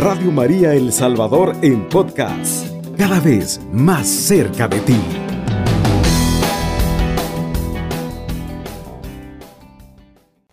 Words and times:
Radio 0.00 0.32
María 0.32 0.72
El 0.72 0.94
Salvador 0.94 1.54
en 1.60 1.86
podcast, 1.86 2.66
cada 2.96 3.20
vez 3.20 3.60
más 3.70 4.08
cerca 4.08 4.66
de 4.66 4.80
ti. 4.80 4.96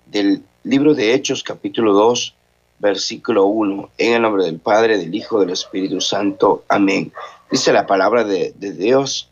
Del 0.08 0.44
libro 0.66 0.94
de 0.94 1.14
Hechos 1.14 1.44
capítulo 1.44 1.94
2, 1.94 2.36
versículo 2.80 3.46
1, 3.46 3.90
en 3.98 4.14
el 4.16 4.22
nombre 4.22 4.44
del 4.44 4.60
Padre, 4.60 4.98
del 4.98 5.16
Hijo, 5.16 5.40
del 5.40 5.52
Espíritu 5.52 6.02
Santo. 6.02 6.66
Amén. 6.68 7.14
Dice 7.50 7.72
la 7.72 7.88
palabra 7.88 8.26
de, 8.26 8.52
Dios. 8.60 9.30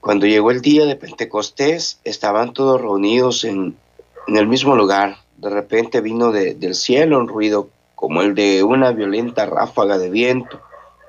Cuando 0.00 0.26
llegó 0.26 0.50
el 0.50 0.60
día 0.60 0.84
de 0.84 0.94
Pentecostés, 0.94 2.00
estaban 2.04 2.52
todos 2.52 2.78
reunidos 2.78 3.44
en, 3.44 3.78
el 4.26 4.46
mismo 4.46 4.76
lugar. 4.76 5.16
De 5.38 5.48
repente 5.48 6.02
vino 6.02 6.32
del 6.32 6.74
cielo 6.74 7.18
un 7.18 7.28
ruido 7.28 7.70
como 7.98 8.22
el 8.22 8.36
de 8.36 8.62
una 8.62 8.92
violenta 8.92 9.44
ráfaga 9.44 9.98
de 9.98 10.08
viento 10.08 10.60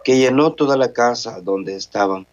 que 0.03 0.17
llenó 0.17 0.53
toda 0.53 0.75
la 0.75 0.91
casa 0.91 1.39
donde 1.39 1.75
estaban. 1.75 2.25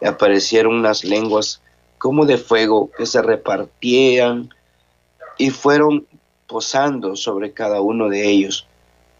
Y 0.00 0.06
aparecieron 0.06 0.76
unas 0.76 1.02
lenguas 1.02 1.60
como 1.98 2.24
de 2.24 2.38
fuego 2.38 2.88
que 2.96 3.04
se 3.04 3.20
repartían 3.20 4.50
y 5.38 5.50
fueron 5.50 6.06
posando 6.46 7.16
sobre 7.16 7.52
cada 7.52 7.80
uno 7.80 8.08
de 8.08 8.30
ellos. 8.30 8.64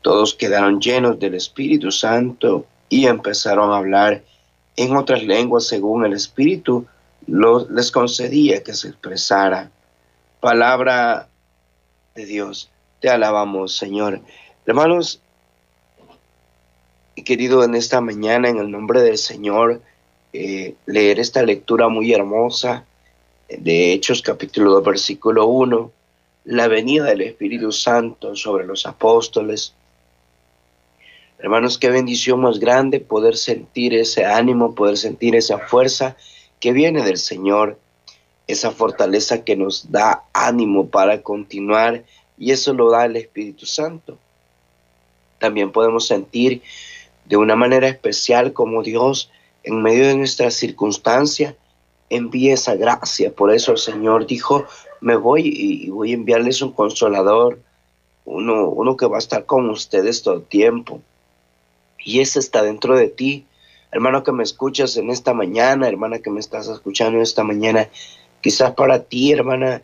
Todos 0.02 0.34
quedaron 0.34 0.80
llenos 0.80 1.18
del 1.18 1.34
Espíritu 1.34 1.90
Santo 1.90 2.64
y 2.88 3.06
empezaron 3.06 3.72
a 3.72 3.78
hablar 3.78 4.22
en 4.76 4.96
otras 4.96 5.24
lenguas 5.24 5.66
según 5.66 6.04
el 6.04 6.12
Espíritu 6.12 6.86
les 7.26 7.90
concedía 7.90 8.62
que 8.62 8.72
se 8.72 8.90
expresara. 8.90 9.72
Palabra 10.38 11.26
de 12.14 12.24
Dios. 12.24 12.70
Te 13.00 13.08
alabamos, 13.08 13.76
Señor. 13.76 14.20
Hermanos, 14.66 15.20
querido, 17.24 17.62
en 17.62 17.74
esta 17.74 18.00
mañana, 18.00 18.48
en 18.48 18.58
el 18.58 18.70
nombre 18.70 19.02
del 19.02 19.18
Señor, 19.18 19.80
eh, 20.32 20.74
leer 20.86 21.20
esta 21.20 21.42
lectura 21.42 21.88
muy 21.88 22.12
hermosa 22.12 22.84
de 23.48 23.92
Hechos 23.92 24.20
capítulo 24.20 24.72
2, 24.72 24.84
versículo 24.84 25.46
1, 25.46 25.92
la 26.46 26.68
venida 26.68 27.04
del 27.04 27.22
Espíritu 27.22 27.70
Santo 27.70 28.34
sobre 28.34 28.66
los 28.66 28.84
apóstoles. 28.84 29.74
Hermanos, 31.38 31.78
qué 31.78 31.90
bendición 31.90 32.40
más 32.40 32.58
grande 32.58 32.98
poder 32.98 33.36
sentir 33.36 33.94
ese 33.94 34.24
ánimo, 34.24 34.74
poder 34.74 34.96
sentir 34.96 35.36
esa 35.36 35.58
fuerza 35.58 36.16
que 36.58 36.72
viene 36.72 37.04
del 37.04 37.18
Señor, 37.18 37.78
esa 38.48 38.72
fortaleza 38.72 39.44
que 39.44 39.54
nos 39.54 39.92
da 39.92 40.24
ánimo 40.32 40.88
para 40.88 41.22
continuar 41.22 42.02
y 42.38 42.52
eso 42.52 42.72
lo 42.72 42.90
da 42.90 43.04
el 43.06 43.16
Espíritu 43.16 43.66
Santo. 43.66 44.18
También 45.38 45.72
podemos 45.72 46.06
sentir 46.06 46.62
de 47.24 47.36
una 47.36 47.56
manera 47.56 47.88
especial 47.88 48.52
como 48.52 48.82
Dios 48.82 49.30
en 49.62 49.82
medio 49.82 50.06
de 50.06 50.16
nuestras 50.16 50.54
circunstancias 50.54 51.54
envía 52.10 52.54
esa 52.54 52.74
gracia. 52.74 53.32
Por 53.32 53.52
eso 53.52 53.72
el 53.72 53.78
Señor 53.78 54.26
dijo, 54.26 54.66
me 55.00 55.16
voy 55.16 55.42
y 55.44 55.90
voy 55.90 56.12
a 56.12 56.14
enviarles 56.14 56.62
un 56.62 56.72
consolador, 56.72 57.60
uno, 58.24 58.68
uno 58.68 58.96
que 58.96 59.06
va 59.06 59.16
a 59.16 59.20
estar 59.20 59.46
con 59.46 59.68
ustedes 59.70 60.22
todo 60.22 60.34
el 60.34 60.44
tiempo. 60.44 61.00
Y 61.98 62.20
ese 62.20 62.38
está 62.38 62.62
dentro 62.62 62.96
de 62.96 63.08
ti. 63.08 63.46
Hermano 63.90 64.22
que 64.22 64.32
me 64.32 64.42
escuchas 64.42 64.96
en 64.96 65.10
esta 65.10 65.34
mañana, 65.34 65.88
hermana 65.88 66.18
que 66.18 66.30
me 66.30 66.40
estás 66.40 66.68
escuchando 66.68 67.18
en 67.18 67.22
esta 67.22 67.42
mañana, 67.42 67.88
quizás 68.40 68.72
para 68.74 69.04
ti, 69.04 69.32
hermana, 69.32 69.82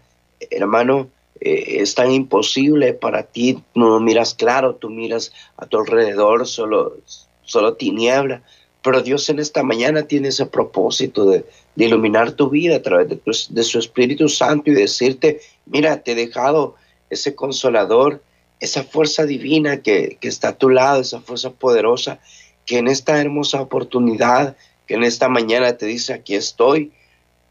hermano, 0.50 1.08
eh, 1.40 1.80
es 1.80 1.94
tan 1.94 2.10
imposible 2.10 2.94
para 2.94 3.24
ti, 3.24 3.62
no 3.74 4.00
miras 4.00 4.34
claro, 4.34 4.76
tú 4.76 4.90
miras 4.90 5.32
a 5.56 5.66
tu 5.66 5.78
alrededor, 5.78 6.46
solo, 6.46 6.98
solo 7.42 7.74
tiniebla. 7.74 8.42
Pero 8.82 9.02
Dios 9.02 9.28
en 9.30 9.38
esta 9.38 9.62
mañana 9.62 10.02
tiene 10.02 10.28
ese 10.28 10.46
propósito 10.46 11.24
de, 11.24 11.44
iluminar 11.76 12.32
tu 12.32 12.50
vida 12.50 12.76
a 12.76 12.82
través 12.82 13.08
de, 13.08 13.62
su 13.64 13.78
Espíritu 13.78 14.28
Santo 14.28 14.70
y 14.70 14.74
decirte, 14.74 15.40
mira, 15.66 16.02
te 16.02 16.12
he 16.12 16.14
dejado 16.14 16.76
ese 17.10 17.34
consolador, 17.34 18.22
esa 18.60 18.84
fuerza 18.84 19.24
divina 19.24 19.82
que, 19.82 20.18
que 20.20 20.28
está 20.28 20.48
a 20.48 20.58
tu 20.58 20.68
lado, 20.68 21.00
esa 21.00 21.20
fuerza 21.20 21.50
poderosa, 21.50 22.20
que 22.64 22.78
en 22.78 22.88
esta 22.88 23.20
hermosa 23.20 23.60
oportunidad, 23.60 24.56
que 24.86 24.94
en 24.94 25.02
esta 25.02 25.28
mañana 25.28 25.76
te 25.76 25.86
dice, 25.86 26.12
aquí 26.12 26.34
estoy, 26.34 26.92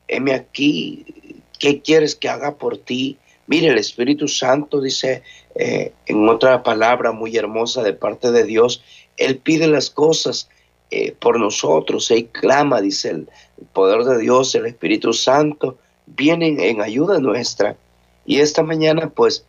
heme 0.08 0.34
aquí, 0.34 1.06
¿qué 1.60 1.82
quieres 1.82 2.16
que 2.16 2.30
haga 2.30 2.56
por 2.56 2.78
ti? 2.78 3.18
Mire, 3.48 3.68
el 3.68 3.78
Espíritu 3.78 4.28
Santo 4.28 4.80
dice 4.80 5.24
eh, 5.56 5.92
en 6.06 6.30
otra 6.30 6.64
palabra 6.64 7.12
muy 7.12 7.36
hermosa 7.36 7.84
de 7.84 7.94
parte 7.94 8.32
de 8.32 8.46
Dios, 8.46 8.84
Él 9.18 9.38
pide 9.38 9.68
las 9.68 9.90
cosas 9.90 10.50
eh, 10.92 11.14
por 11.20 11.40
nosotros, 11.40 12.10
Él 12.12 12.28
clama, 12.32 12.82
dice 12.82 13.10
el, 13.10 13.28
poder 13.74 14.04
de 14.04 14.20
Dios, 14.20 14.56
el 14.56 14.66
Espíritu 14.66 15.14
Santo, 15.14 15.78
vienen 16.06 16.60
en 16.60 16.82
ayuda 16.82 17.20
nuestra. 17.20 17.76
Y 18.26 18.40
esta 18.40 18.64
mañana, 18.64 19.10
pues, 19.10 19.46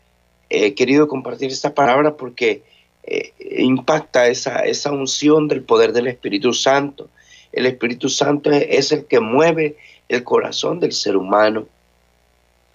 he 0.50 0.74
querido 0.74 1.08
compartir 1.08 1.50
esta 1.50 1.74
palabra 1.74 2.16
porque 2.16 2.62
eh, 3.04 3.32
impacta 3.58 4.26
esa, 4.26 4.60
esa 4.60 4.92
unción 4.92 5.48
del 5.48 5.62
poder 5.62 5.92
del 5.92 6.06
Espíritu 6.06 6.52
Santo. 6.52 7.08
El 7.52 7.66
Espíritu 7.66 8.08
Santo 8.08 8.50
es 8.50 8.92
el 8.92 9.06
que 9.06 9.20
mueve 9.20 9.76
el 10.08 10.24
corazón 10.24 10.80
del 10.80 10.92
ser 10.92 11.16
humano. 11.16 11.66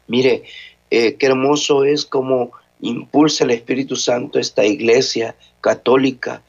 Mire, 0.08 0.44
eh, 0.92 1.16
qué 1.16 1.26
hermoso 1.26 1.84
es 1.84 2.06
como 2.06 2.52
impulsa 2.82 3.44
el 3.44 3.52
Espíritu 3.52 3.96
Santo 3.96 4.40
esta 4.40 4.66
iglesia 4.66 5.36
católica 5.62 6.42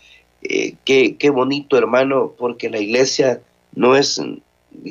eh, 0.42 0.74
qué, 0.84 1.30
bonito, 1.30 1.76
hermano, 1.76 2.34
porque 2.38 2.70
la 2.70 2.78
iglesia 2.78 3.42
no 3.74 3.94
es 3.96 4.20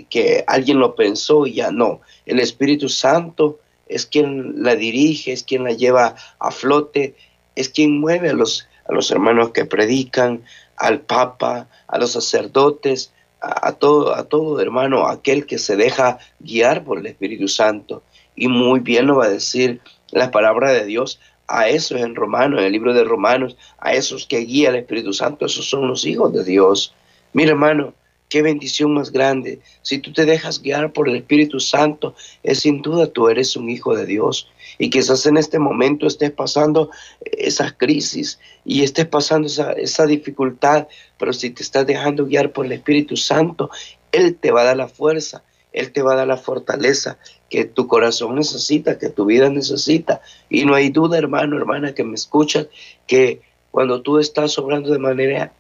que 0.10 0.44
alguien 0.48 0.80
lo 0.80 0.96
pensó 0.96 1.48
y 1.48 1.54
ya 1.54 1.72
no. 1.72 2.02
El 2.26 2.40
Espíritu 2.40 2.90
Santo 2.90 3.60
es 3.88 4.06
quien 4.06 4.64
la 4.64 4.76
dirige, 4.76 5.32
es 5.32 5.44
quien 5.44 5.64
la 5.64 5.72
lleva 5.72 6.16
a 6.40 6.52
flote, 6.52 7.16
es 7.56 7.70
quien 7.70 8.00
mueve 8.00 8.30
a 8.30 8.34
los, 8.34 8.68
a 8.88 8.94
los 8.94 9.10
hermanos 9.10 9.52
que 9.52 9.66
predican, 9.66 10.44
al 10.76 11.02
Papa, 11.02 11.68
a 11.88 11.98
los 11.98 12.12
sacerdotes, 12.12 13.12
a, 13.42 13.72
todo, 13.74 14.16
a 14.16 14.26
todo 14.26 14.60
hermano, 14.60 15.08
aquel 15.08 15.46
que 15.46 15.58
se 15.58 15.76
deja 15.76 16.20
guiar 16.40 16.84
por 16.84 17.00
el 17.00 17.08
Espíritu 17.08 17.48
Santo. 17.48 18.04
Y 18.40 18.48
muy 18.48 18.80
bien 18.80 19.06
lo 19.06 19.18
va 19.18 19.26
a 19.26 19.30
decir 19.30 19.82
la 20.12 20.32
palabra 20.32 20.72
de 20.72 20.86
Dios 20.86 21.20
a 21.50 21.68
esos 21.68 22.00
en 22.00 22.16
Romanos, 22.16 22.60
en 22.60 22.68
el 22.68 22.72
libro 22.72 22.94
de 22.94 23.04
Romanos, 23.04 23.58
a 23.80 23.94
esos 23.94 24.26
que 24.26 24.38
guía 24.38 24.70
el 24.70 24.78
Espíritu 24.78 25.12
Santo, 25.12 25.46
esos 25.46 25.70
son 25.70 25.90
los 25.90 26.06
hijos 26.06 26.32
de 26.32 26.46
Dios. 26.46 26.94
Mira, 27.34 27.52
hermano, 27.52 27.94
qué 28.30 28.42
bendición 28.42 28.94
más 28.94 29.12
grande. 29.12 29.60
Si 29.82 29.98
tú 29.98 30.14
te 30.14 30.26
dejas 30.26 30.62
guiar 30.62 30.94
por 30.94 31.10
el 31.10 31.18
Espíritu 31.18 31.60
Santo, 31.60 32.16
es 32.42 32.60
sin 32.60 32.82
duda 32.82 33.08
tú 33.08 33.28
eres 33.28 33.58
un 33.58 33.70
hijo 33.70 33.94
de 33.94 34.06
Dios. 34.06 34.48
Y 34.78 34.90
quizás 34.90 35.26
en 35.26 35.36
este 35.36 35.60
momento 35.60 36.08
estés 36.08 36.32
pasando 36.32 36.92
esas 37.20 37.74
crisis 37.74 38.40
y 38.64 38.84
estés 38.84 39.08
pasando 39.08 39.48
esa, 39.48 39.74
esa 39.74 40.06
dificultad, 40.06 40.88
pero 41.18 41.34
si 41.34 41.50
te 41.50 41.62
estás 41.62 41.86
dejando 41.86 42.26
guiar 42.26 42.54
por 42.54 42.66
el 42.66 42.72
Espíritu 42.72 43.18
Santo, 43.18 43.70
Él 44.14 44.38
te 44.38 44.52
va 44.52 44.62
a 44.62 44.66
dar 44.66 44.78
la 44.78 44.88
fuerza, 44.88 45.44
Él 45.72 45.92
te 45.92 46.02
va 46.02 46.14
a 46.14 46.18
dar 46.18 46.28
la 46.28 46.38
fortaleza, 46.38 47.18
que 47.50 47.66
tu 47.66 47.88
corazón 47.88 48.36
necesita, 48.36 48.98
que 48.98 49.10
tu 49.10 49.26
vida 49.26 49.50
necesita. 49.50 50.22
Y 50.50 50.66
no 50.66 50.76
hay 50.76 50.90
duda, 50.90 51.18
hermano, 51.18 51.58
hermana, 51.58 51.94
que 51.94 52.04
me 52.04 52.16
escuchan, 52.16 52.68
que 53.08 53.42
cuando 53.72 54.02
tú 54.02 54.20
estás 54.20 54.58
obrando 54.58 54.92
de 54.92 55.00
manera 55.00 55.54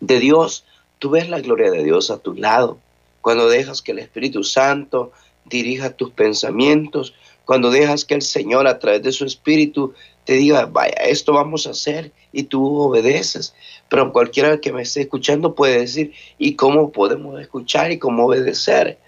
de 0.00 0.18
Dios, 0.18 0.64
tú 0.98 1.10
ves 1.10 1.28
la 1.28 1.40
gloria 1.40 1.70
de 1.70 1.84
Dios 1.84 2.10
a 2.10 2.18
tu 2.18 2.34
lado. 2.34 2.78
Cuando 3.20 3.48
dejas 3.48 3.82
que 3.82 3.92
el 3.92 4.00
Espíritu 4.00 4.44
Santo 4.44 5.12
dirija 5.44 5.96
tus 5.96 6.10
pensamientos, 6.10 7.14
cuando 7.44 7.70
dejas 7.70 8.04
que 8.04 8.14
el 8.14 8.22
Señor 8.22 8.66
a 8.66 8.78
través 8.78 9.02
de 9.02 9.12
su 9.12 9.24
Espíritu 9.24 9.94
te 10.24 10.34
diga, 10.34 10.66
vaya, 10.66 10.94
esto 10.94 11.32
vamos 11.32 11.66
a 11.66 11.70
hacer 11.70 12.12
y 12.32 12.44
tú 12.44 12.80
obedeces. 12.80 13.54
Pero 13.88 14.12
cualquiera 14.12 14.58
que 14.58 14.72
me 14.72 14.82
esté 14.82 15.02
escuchando 15.02 15.54
puede 15.54 15.80
decir, 15.80 16.12
¿y 16.38 16.54
cómo 16.54 16.92
podemos 16.92 17.40
escuchar 17.40 17.92
y 17.92 17.98
cómo 17.98 18.26
obedecer? 18.26 18.98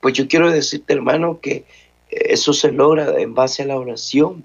Pues 0.00 0.14
yo 0.14 0.28
quiero 0.28 0.50
decirte, 0.50 0.92
hermano, 0.92 1.40
que 1.40 1.64
eso 2.10 2.52
se 2.52 2.72
logra 2.72 3.20
en 3.20 3.34
base 3.34 3.62
a 3.62 3.66
la 3.66 3.78
oración. 3.78 4.44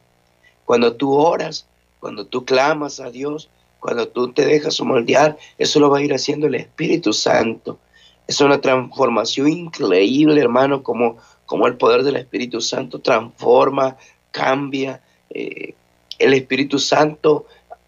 Cuando 0.66 0.96
tú 0.96 1.14
oras, 1.14 1.68
cuando 2.00 2.26
tú 2.26 2.46
clamas 2.46 3.00
a 3.00 3.12
Dios, 3.12 3.50
cuando 3.80 4.08
tú 4.08 4.32
te 4.34 4.46
dejas 4.46 4.80
moldear, 4.82 5.38
eso 5.58 5.80
lo 5.80 5.90
va 5.90 6.00
a 6.00 6.04
ir 6.04 6.14
haciendo 6.14 6.48
el 6.48 6.56
Espíritu 6.56 7.14
Santo. 7.14 7.80
Es 8.28 8.42
una 8.42 8.62
transformación 8.62 9.48
increíble, 9.48 10.42
hermano, 10.42 10.84
como, 10.84 11.18
como 11.46 11.68
el 11.68 11.78
poder 11.78 12.04
del 12.04 12.18
Espíritu 12.18 12.62
Santo 12.62 13.00
transforma, 13.00 13.98
cambia. 14.32 15.02
Eh, 15.30 15.74
el 16.20 16.34
Espíritu 16.34 16.80
Santo 16.80 17.48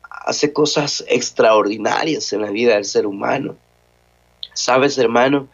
hace 0.10 0.54
cosas 0.54 1.04
extraordinarias 1.08 2.32
en 2.34 2.42
la 2.42 2.50
vida 2.50 2.76
del 2.76 2.86
ser 2.86 3.06
humano. 3.06 3.56
Sabes, 4.54 4.98
hermano, 4.98 5.48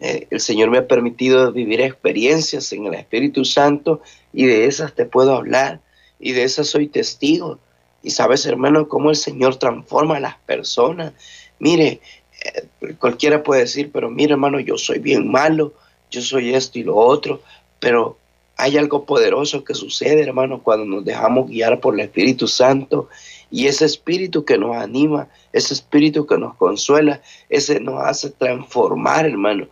eh, 0.00 0.26
el 0.30 0.40
Señor 0.40 0.70
me 0.70 0.78
ha 0.78 0.88
permitido 0.88 1.52
vivir 1.52 1.80
experiencias 1.80 2.72
en 2.72 2.86
el 2.86 2.94
Espíritu 2.94 3.44
Santo 3.44 4.02
y 4.32 4.46
de 4.46 4.66
esas 4.66 4.94
te 4.94 5.06
puedo 5.06 5.34
hablar 5.34 5.80
y 6.18 6.32
de 6.32 6.44
esas 6.44 6.68
soy 6.68 6.88
testigo. 6.88 7.58
Y 8.02 8.10
sabes, 8.10 8.44
hermano, 8.46 8.88
cómo 8.88 9.10
el 9.10 9.16
Señor 9.16 9.56
transforma 9.56 10.16
a 10.16 10.20
las 10.20 10.36
personas. 10.38 11.12
Mire, 11.58 12.00
eh, 12.44 12.94
cualquiera 12.98 13.42
puede 13.42 13.62
decir, 13.62 13.90
pero 13.92 14.10
mire, 14.10 14.32
hermano, 14.32 14.60
yo 14.60 14.76
soy 14.76 14.98
bien 14.98 15.30
malo, 15.30 15.74
yo 16.10 16.20
soy 16.20 16.54
esto 16.54 16.78
y 16.78 16.82
lo 16.82 16.96
otro, 16.96 17.42
pero 17.80 18.18
hay 18.56 18.78
algo 18.78 19.04
poderoso 19.04 19.64
que 19.64 19.74
sucede, 19.74 20.22
hermano, 20.22 20.62
cuando 20.62 20.84
nos 20.84 21.04
dejamos 21.04 21.48
guiar 21.48 21.80
por 21.80 21.94
el 21.94 22.00
Espíritu 22.00 22.46
Santo 22.46 23.08
y 23.50 23.66
ese 23.66 23.84
espíritu 23.84 24.44
que 24.44 24.58
nos 24.58 24.76
anima, 24.76 25.28
ese 25.52 25.74
espíritu 25.74 26.26
que 26.26 26.38
nos 26.38 26.54
consuela, 26.56 27.20
ese 27.48 27.80
nos 27.80 28.00
hace 28.00 28.30
transformar, 28.30 29.26
hermano. 29.26 29.66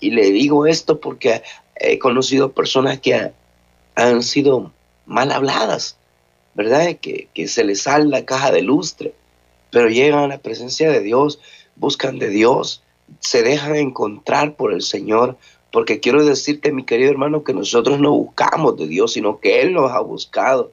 Y 0.00 0.10
le 0.10 0.30
digo 0.30 0.66
esto 0.66 1.00
porque 1.00 1.42
he 1.76 1.98
conocido 1.98 2.52
personas 2.52 3.00
que 3.00 3.32
han 3.94 4.22
sido 4.22 4.72
mal 5.06 5.30
habladas, 5.30 5.96
¿verdad? 6.54 6.96
Que, 7.00 7.28
que 7.34 7.48
se 7.48 7.64
les 7.64 7.82
sale 7.82 8.06
la 8.06 8.24
caja 8.24 8.50
de 8.50 8.62
lustre, 8.62 9.14
pero 9.70 9.88
llegan 9.88 10.20
a 10.20 10.28
la 10.28 10.38
presencia 10.38 10.90
de 10.90 11.00
Dios, 11.00 11.40
buscan 11.76 12.18
de 12.18 12.28
Dios, 12.28 12.82
se 13.20 13.42
dejan 13.42 13.76
encontrar 13.76 14.54
por 14.54 14.72
el 14.72 14.82
Señor, 14.82 15.36
porque 15.72 16.00
quiero 16.00 16.24
decirte, 16.24 16.70
mi 16.70 16.84
querido 16.84 17.10
hermano, 17.10 17.44
que 17.44 17.54
nosotros 17.54 17.98
no 17.98 18.12
buscamos 18.12 18.76
de 18.76 18.86
Dios, 18.86 19.14
sino 19.14 19.40
que 19.40 19.62
Él 19.62 19.72
nos 19.72 19.90
ha 19.90 20.00
buscado. 20.00 20.70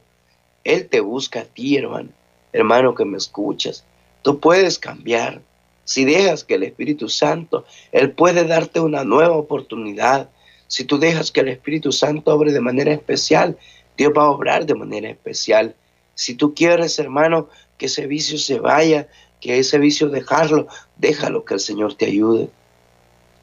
Él 0.65 0.89
te 0.89 0.99
busca 0.99 1.39
a 1.39 1.45
ti, 1.45 1.77
hermano. 1.77 2.09
Hermano 2.51 2.93
que 2.93 3.05
me 3.05 3.17
escuchas. 3.17 3.85
Tú 4.23 4.39
puedes 4.41 4.77
cambiar. 4.77 5.41
Si 5.85 6.03
dejas 6.03 6.43
que 6.43 6.55
el 6.55 6.63
Espíritu 6.63 7.07
Santo, 7.07 7.63
Él 7.93 8.11
puede 8.11 8.43
darte 8.43 8.81
una 8.81 9.05
nueva 9.05 9.37
oportunidad. 9.37 10.29
Si 10.67 10.83
tú 10.83 10.99
dejas 10.99 11.31
que 11.31 11.39
el 11.39 11.47
Espíritu 11.47 11.93
Santo 11.93 12.35
obre 12.35 12.51
de 12.51 12.59
manera 12.59 12.91
especial, 12.91 13.57
Dios 13.97 14.11
va 14.15 14.23
a 14.23 14.31
obrar 14.31 14.65
de 14.65 14.75
manera 14.75 15.09
especial. 15.09 15.75
Si 16.13 16.35
tú 16.35 16.53
quieres, 16.53 16.99
hermano, 16.99 17.47
que 17.77 17.85
ese 17.85 18.05
vicio 18.05 18.37
se 18.37 18.59
vaya, 18.59 19.07
que 19.39 19.59
ese 19.59 19.79
vicio 19.79 20.09
dejarlo, 20.09 20.67
déjalo 20.97 21.45
que 21.45 21.53
el 21.53 21.61
Señor 21.61 21.93
te 21.93 22.07
ayude. 22.07 22.49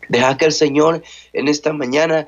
Deja 0.09 0.37
que 0.37 0.45
el 0.47 0.53
Señor 0.53 1.03
en 1.33 1.49
esta 1.49 1.73
mañana 1.73 2.27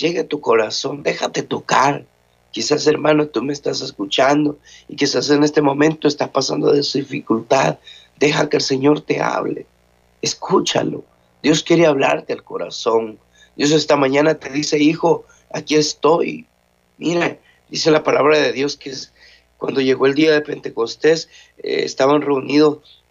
llegue 0.00 0.20
a 0.20 0.28
tu 0.28 0.40
corazón, 0.40 1.02
déjate 1.02 1.42
tocar. 1.42 2.04
Quizás, 2.50 2.86
hermano, 2.86 3.28
tú 3.28 3.42
me 3.42 3.52
estás 3.52 3.80
escuchando 3.80 4.58
y 4.88 4.96
quizás 4.96 5.30
en 5.30 5.44
este 5.44 5.62
momento 5.62 6.08
estás 6.08 6.30
pasando 6.30 6.72
de 6.72 6.80
dificultad. 6.80 7.78
Deja 8.18 8.48
que 8.48 8.56
el 8.56 8.62
Señor 8.62 9.02
te 9.02 9.20
hable. 9.20 9.66
Escúchalo. 10.20 11.04
Dios 11.42 11.62
quiere 11.62 11.86
hablarte 11.86 12.32
al 12.32 12.42
corazón. 12.42 13.18
Dios 13.54 13.70
esta 13.70 13.96
mañana 13.96 14.34
te 14.34 14.50
dice, 14.50 14.78
hijo, 14.78 15.24
aquí 15.52 15.76
estoy. 15.76 16.46
Mira, 16.98 17.38
dice 17.68 17.90
la 17.90 18.02
palabra 18.02 18.38
de 18.38 18.52
Dios 18.52 18.76
que 18.76 18.92
cuando 19.56 19.80
llegó 19.80 20.06
el 20.06 20.14
día 20.14 20.32
de 20.32 20.40
Pentecostés 20.40 21.28
eh, 21.58 21.82
estaban 21.84 22.20
reunidos 22.22 23.02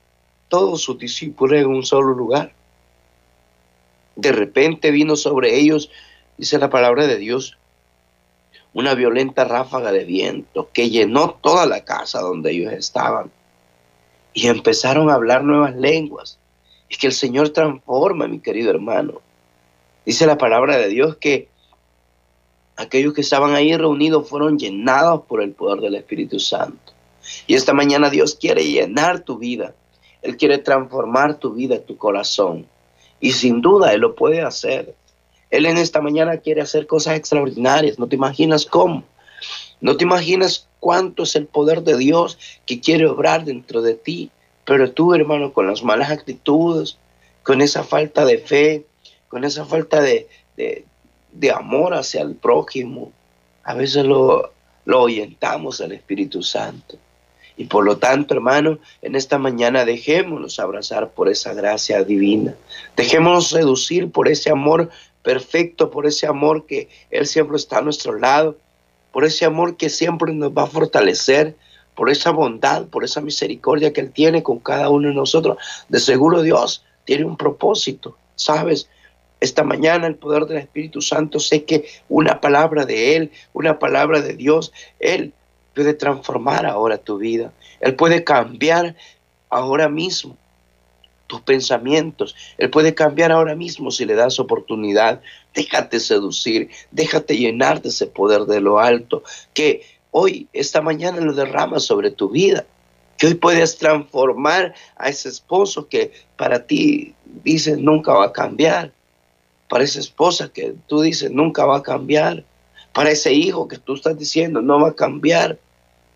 todos 0.49 0.81
sus 0.81 0.97
discípulos 0.97 1.59
en 1.59 1.67
un 1.67 1.85
solo 1.85 2.13
lugar. 2.13 2.53
De 4.19 4.33
repente 4.33 4.91
vino 4.91 5.15
sobre 5.15 5.57
ellos, 5.57 5.89
dice 6.37 6.57
la 6.59 6.69
palabra 6.69 7.07
de 7.07 7.15
Dios, 7.15 7.57
una 8.73 8.93
violenta 8.93 9.45
ráfaga 9.45 9.93
de 9.93 10.03
viento 10.03 10.69
que 10.73 10.89
llenó 10.89 11.35
toda 11.41 11.65
la 11.65 11.85
casa 11.85 12.19
donde 12.19 12.51
ellos 12.51 12.73
estaban. 12.73 13.31
Y 14.33 14.47
empezaron 14.47 15.09
a 15.09 15.13
hablar 15.13 15.45
nuevas 15.45 15.73
lenguas. 15.73 16.37
Es 16.89 16.97
que 16.97 17.07
el 17.07 17.13
Señor 17.13 17.51
transforma, 17.51 18.27
mi 18.27 18.41
querido 18.41 18.71
hermano. 18.71 19.21
Dice 20.05 20.27
la 20.27 20.37
palabra 20.37 20.77
de 20.77 20.89
Dios 20.89 21.15
que 21.15 21.47
aquellos 22.75 23.13
que 23.13 23.21
estaban 23.21 23.55
ahí 23.55 23.73
reunidos 23.77 24.27
fueron 24.27 24.59
llenados 24.59 25.21
por 25.27 25.41
el 25.41 25.53
poder 25.53 25.79
del 25.79 25.95
Espíritu 25.95 26.41
Santo. 26.41 26.91
Y 27.47 27.55
esta 27.55 27.73
mañana 27.73 28.09
Dios 28.09 28.35
quiere 28.35 28.65
llenar 28.65 29.21
tu 29.21 29.37
vida. 29.37 29.73
Él 30.21 30.35
quiere 30.35 30.57
transformar 30.57 31.39
tu 31.39 31.53
vida, 31.53 31.79
tu 31.79 31.95
corazón. 31.95 32.67
Y 33.19 33.31
sin 33.31 33.61
duda 33.61 33.93
Él 33.93 34.01
lo 34.01 34.15
puede 34.15 34.41
hacer. 34.41 34.95
Él 35.49 35.65
en 35.65 35.77
esta 35.77 36.01
mañana 36.01 36.37
quiere 36.37 36.61
hacer 36.61 36.87
cosas 36.87 37.17
extraordinarias. 37.17 37.97
No 37.99 38.07
te 38.07 38.15
imaginas 38.15 38.65
cómo. 38.65 39.03
No 39.81 39.97
te 39.97 40.03
imaginas 40.03 40.67
cuánto 40.79 41.23
es 41.23 41.35
el 41.35 41.47
poder 41.47 41.83
de 41.83 41.97
Dios 41.97 42.37
que 42.65 42.79
quiere 42.79 43.07
obrar 43.07 43.45
dentro 43.45 43.81
de 43.81 43.95
ti. 43.95 44.29
Pero 44.65 44.91
tú, 44.91 45.13
hermano, 45.13 45.51
con 45.53 45.67
las 45.67 45.83
malas 45.83 46.11
actitudes, 46.11 46.97
con 47.43 47.61
esa 47.61 47.83
falta 47.83 48.25
de 48.25 48.37
fe, 48.37 48.85
con 49.27 49.43
esa 49.43 49.65
falta 49.65 50.01
de, 50.01 50.27
de, 50.55 51.51
amor 51.51 51.93
hacia 51.93 52.21
el 52.21 52.35
prójimo, 52.35 53.11
a 53.63 53.73
veces 53.73 54.05
lo, 54.05 54.51
lo 54.85 54.99
ahuyentamos 54.99 55.81
al 55.81 55.93
Espíritu 55.93 56.43
Santo. 56.43 56.97
Y 57.59 57.65
por 57.65 57.83
lo 57.83 57.97
tanto, 57.97 58.33
hermano, 58.33 58.79
en 59.01 59.15
esta 59.17 59.37
mañana 59.37 59.83
dejémonos 59.83 60.61
abrazar 60.61 61.09
por 61.09 61.27
esa 61.27 61.53
gracia 61.53 62.05
divina. 62.05 62.55
Dejémonos 62.95 63.49
seducir 63.49 64.09
por 64.11 64.29
ese 64.29 64.49
amor 64.49 64.89
perfecto, 65.23 65.91
por 65.91 66.07
ese 66.07 66.25
amor 66.25 66.65
que 66.65 66.87
Él 67.11 67.27
siempre 67.27 67.57
está 67.57 67.79
a 67.79 67.81
nuestro 67.81 68.17
lado, 68.17 68.55
por 69.11 69.25
ese 69.25 69.43
amor 69.43 69.75
que 69.75 69.89
siempre 69.89 70.33
nos 70.33 70.53
va 70.53 70.63
a 70.63 70.67
fortalecer, 70.67 71.53
por 71.95 72.09
esa 72.09 72.31
bondad, 72.31 72.85
por 72.85 73.03
esa 73.03 73.19
misericordia 73.19 73.91
que 73.91 73.99
Él 73.99 74.11
tiene 74.11 74.41
con 74.41 74.59
cada 74.59 74.89
uno 74.89 75.09
de 75.09 75.15
nosotros. 75.15 75.57
De 75.89 75.99
seguro 75.99 76.41
Dios 76.41 76.85
tiene 77.03 77.25
un 77.25 77.35
propósito, 77.35 78.15
¿sabes? 78.35 78.87
Esta 79.41 79.65
mañana 79.65 80.07
el 80.07 80.15
poder 80.15 80.45
del 80.45 80.59
Espíritu 80.59 81.01
Santo, 81.01 81.41
sé 81.41 81.65
que 81.65 81.89
una 82.07 82.39
palabra 82.39 82.85
de 82.85 83.17
Él, 83.17 83.31
una 83.51 83.79
palabra 83.79 84.21
de 84.21 84.35
Dios, 84.35 84.71
Él 85.01 85.33
puede 85.79 85.93
transformar 85.93 86.65
ahora 86.65 86.97
tu 86.97 87.17
vida. 87.17 87.53
Él 87.79 87.95
puede 87.95 88.25
cambiar 88.25 88.97
ahora 89.49 89.87
mismo 89.87 90.35
tus 91.25 91.39
pensamientos. 91.39 92.35
Él 92.57 92.69
puede 92.69 92.93
cambiar 92.93 93.31
ahora 93.31 93.55
mismo 93.55 93.89
si 93.89 94.03
le 94.03 94.15
das 94.15 94.41
oportunidad. 94.41 95.21
Déjate 95.53 96.01
seducir, 96.01 96.69
déjate 96.91 97.37
llenar 97.37 97.81
de 97.81 97.87
ese 97.87 98.07
poder 98.07 98.41
de 98.41 98.59
lo 98.59 98.79
alto 98.79 99.23
que 99.53 99.85
hoy, 100.11 100.49
esta 100.51 100.81
mañana 100.81 101.21
lo 101.21 101.31
derrama 101.31 101.79
sobre 101.79 102.11
tu 102.11 102.27
vida. 102.29 102.65
Que 103.17 103.27
hoy 103.27 103.35
puedes 103.35 103.77
transformar 103.77 104.75
a 104.97 105.07
ese 105.07 105.29
esposo 105.29 105.87
que 105.87 106.11
para 106.35 106.67
ti 106.67 107.15
dices 107.45 107.77
nunca 107.77 108.11
va 108.11 108.25
a 108.25 108.33
cambiar. 108.33 108.91
Para 109.69 109.85
esa 109.85 110.01
esposa 110.01 110.51
que 110.51 110.75
tú 110.87 110.99
dices 110.99 111.31
nunca 111.31 111.63
va 111.63 111.77
a 111.77 111.83
cambiar. 111.83 112.43
Para 112.91 113.11
ese 113.11 113.31
hijo 113.31 113.69
que 113.69 113.77
tú 113.77 113.93
estás 113.93 114.19
diciendo 114.19 114.61
no 114.61 114.81
va 114.81 114.89
a 114.89 114.93
cambiar. 114.93 115.57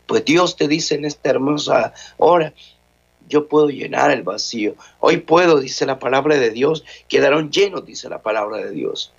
Pues 0.06 0.26
Dios 0.26 0.56
te 0.56 0.68
dice 0.68 0.96
en 0.96 1.06
esta 1.06 1.30
hermosa 1.30 1.94
hora, 2.18 2.54
yo 3.28 3.48
puedo 3.48 3.70
llenar 3.70 4.12
el 4.12 4.24
vacío. 4.24 4.76
Hoy 5.00 5.18
puedo, 5.18 5.60
dice 5.60 5.86
la 5.86 6.00
palabra 6.00 6.38
de 6.38 6.52
Dios, 6.52 6.84
quedaron 7.08 7.52
llenos, 7.52 7.86
dice 7.86 8.10
la 8.10 8.22
palabra 8.22 8.58
de 8.58 8.72
Dios. 8.72 9.14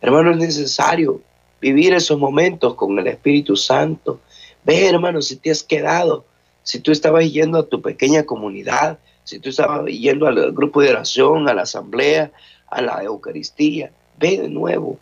Hermano, 0.00 0.30
es 0.30 0.36
necesario 0.36 1.20
vivir 1.60 1.92
esos 1.92 2.18
momentos 2.18 2.74
con 2.74 2.98
el 2.98 3.06
Espíritu 3.08 3.56
Santo. 3.56 4.20
Ve, 4.64 4.88
hermano, 4.88 5.22
si 5.22 5.36
te 5.36 5.50
has 5.50 5.62
quedado, 5.62 6.24
si 6.62 6.80
tú 6.80 6.92
estabas 6.92 7.30
yendo 7.32 7.58
a 7.58 7.66
tu 7.66 7.82
pequeña 7.82 8.24
comunidad, 8.24 8.98
si 9.24 9.38
tú 9.40 9.50
estabas 9.50 9.86
yendo 9.86 10.26
al 10.26 10.52
grupo 10.52 10.80
de 10.80 10.90
oración, 10.90 11.48
a 11.48 11.54
la 11.54 11.62
asamblea, 11.62 12.30
a 12.68 12.80
la 12.80 13.02
Eucaristía, 13.02 13.90
ve 14.18 14.38
de 14.38 14.48
nuevo. 14.48 14.98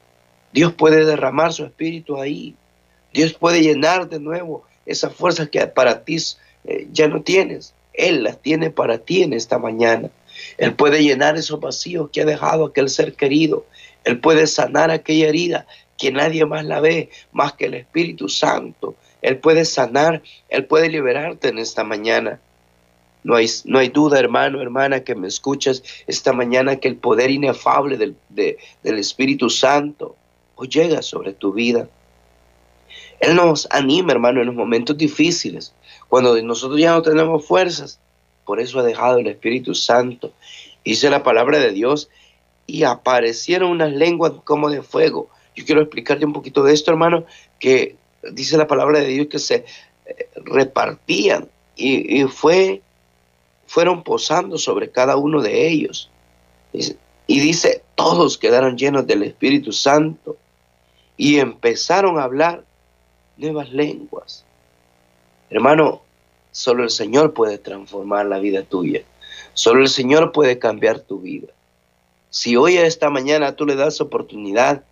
Dios 0.53 0.73
puede 0.73 1.05
derramar 1.05 1.53
su 1.53 1.65
espíritu 1.65 2.21
ahí. 2.21 2.55
Dios 3.13 3.35
puede 3.35 3.61
llenar 3.63 4.09
de 4.09 4.19
nuevo 4.19 4.65
esas 4.87 5.15
fuerzas 5.15 5.49
que 5.49 5.67
para 5.67 6.05
ti 6.05 6.17
eh, 6.65 6.89
ya 6.93 7.09
no 7.09 7.23
tienes. 7.23 7.75
Él 7.93 8.23
las 8.23 8.41
tiene 8.41 8.71
para 8.71 8.99
ti 8.99 9.23
en 9.23 9.33
esta 9.33 9.59
mañana. 9.59 10.11
Él 10.59 10.75
puede 10.75 11.03
llenar 11.03 11.37
esos 11.37 11.61
vacíos 11.61 12.11
que 12.13 12.23
ha 12.23 12.25
dejado 12.25 12.67
aquel 12.67 12.89
ser 12.89 13.15
querido. 13.15 13.67
Él 14.05 14.21
puede 14.21 14.47
sanar 14.47 14.91
aquella 14.91 15.29
herida 15.29 15.67
que 15.99 16.13
nadie 16.13 16.45
más 16.45 16.65
la 16.65 16.81
ve, 16.81 17.11
más 17.33 17.55
que 17.55 17.67
el 17.67 17.75
Espíritu 17.75 18.29
Santo. 18.29 18.95
Él 19.23 19.39
puede 19.39 19.65
sanar, 19.65 20.23
Él 20.49 20.67
puede 20.67 20.89
liberarte 20.89 21.49
en 21.49 21.59
esta 21.59 21.85
mañana. 21.85 22.39
No 23.25 23.35
hay, 23.35 23.47
no 23.65 23.79
hay 23.79 23.89
duda, 23.89 24.21
hermano, 24.21 24.61
hermana, 24.61 25.03
que 25.03 25.15
me 25.15 25.27
escuchas 25.27 25.83
esta 26.07 26.33
mañana 26.33 26.77
que 26.77 26.87
el 26.87 26.97
poder 26.97 27.31
inefable 27.31 27.97
del, 27.97 28.15
del 28.29 28.99
Espíritu 28.99 29.51
Santo 29.51 30.15
hoy 30.55 30.69
llega 30.69 31.03
sobre 31.03 31.33
tu 31.33 31.53
vida. 31.53 31.89
Él 33.21 33.37
nos 33.37 33.69
anima, 33.71 34.13
hermano, 34.13 34.41
en 34.41 34.47
los 34.47 34.55
momentos 34.55 34.97
difíciles, 34.97 35.73
cuando 36.09 36.41
nosotros 36.43 36.81
ya 36.81 36.93
no 36.93 37.03
tenemos 37.03 37.45
fuerzas. 37.47 37.99
Por 38.45 38.61
eso 38.61 38.79
ha 38.79 38.83
dejado 38.83 39.19
el 39.19 39.27
Espíritu 39.27 39.75
Santo. 39.75 40.33
Dice 40.85 41.11
la 41.11 41.23
palabra 41.23 41.59
de 41.59 41.73
Dios 41.73 42.09
y 42.67 42.85
aparecieron 42.85 43.71
unas 43.71 43.93
lenguas 43.93 44.33
como 44.45 44.71
de 44.71 44.83
fuego. 44.83 45.29
Yo 45.55 45.65
quiero 45.65 45.81
explicarte 45.81 46.27
un 46.27 46.33
poquito 46.33 46.63
de 46.63 46.75
esto, 46.75 46.91
hermano, 46.91 47.25
que 47.59 47.97
dice 48.33 48.57
la 48.57 48.67
palabra 48.67 49.01
de 49.01 49.07
Dios 49.07 49.27
que 49.29 49.39
se 49.39 49.65
eh, 50.07 50.29
repartían 50.37 51.49
y, 51.77 52.25
fue, 52.25 52.83
fueron 53.67 54.03
posando 54.03 54.59
sobre 54.59 54.91
cada 54.91 55.17
uno 55.17 55.43
de 55.43 55.69
ellos. 55.69 56.11
Y 56.73 57.41
dice, 57.41 57.83
todos 57.95 58.39
quedaron 58.39 58.79
llenos 58.79 59.07
del 59.07 59.23
Espíritu 59.25 59.73
Santo 59.73 60.37
y 61.17 61.39
empezaron 61.39 62.19
a 62.19 62.25
hablar 62.25 62.65
nuevas 63.37 63.71
lenguas. 63.71 64.45
Hermano, 65.51 66.03
Solo 66.57 66.85
el 66.85 66.91
Señor 66.91 67.35
puede 67.35 67.59
transformar 67.59 68.25
la 68.25 68.39
vida 68.39 68.63
tuya. 68.63 69.03
Solo 69.53 69.83
el 69.83 69.91
Señor 69.91 70.33
puede 70.33 70.59
cambiar 70.59 71.01
tu 71.01 71.21
vida. 71.21 71.49
Si 72.31 72.57
hoy 72.57 72.79
a 72.79 72.87
esta 72.87 73.11
mañana 73.11 73.55
tú 73.57 73.67
le 73.67 73.77
das 73.77 74.01
oportunidad, 74.01 74.83